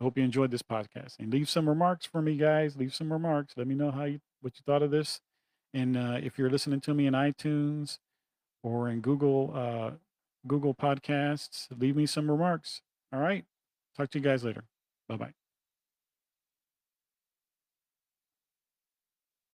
I 0.00 0.04
hope 0.04 0.18
you 0.18 0.24
enjoyed 0.24 0.50
this 0.50 0.62
podcast 0.62 1.18
and 1.18 1.32
leave 1.32 1.48
some 1.48 1.68
remarks 1.68 2.06
for 2.06 2.20
me, 2.20 2.36
guys. 2.36 2.76
Leave 2.76 2.94
some 2.94 3.12
remarks. 3.12 3.54
Let 3.56 3.66
me 3.66 3.74
know 3.74 3.90
how 3.90 4.04
you 4.04 4.20
what 4.40 4.54
you 4.56 4.62
thought 4.66 4.82
of 4.82 4.90
this. 4.90 5.20
And 5.74 5.96
uh, 5.96 6.18
if 6.22 6.38
you're 6.38 6.50
listening 6.50 6.80
to 6.82 6.94
me 6.94 7.06
in 7.06 7.14
iTunes, 7.14 7.98
or 8.66 8.88
in 8.88 9.00
Google 9.00 9.52
uh, 9.54 9.90
Google 10.46 10.74
Podcasts. 10.74 11.68
Leave 11.78 11.96
me 11.96 12.06
some 12.06 12.30
remarks. 12.30 12.82
All 13.12 13.20
right. 13.20 13.44
Talk 13.96 14.10
to 14.10 14.18
you 14.18 14.24
guys 14.24 14.44
later. 14.44 14.64
Bye 15.08 15.16
bye. 15.16 15.45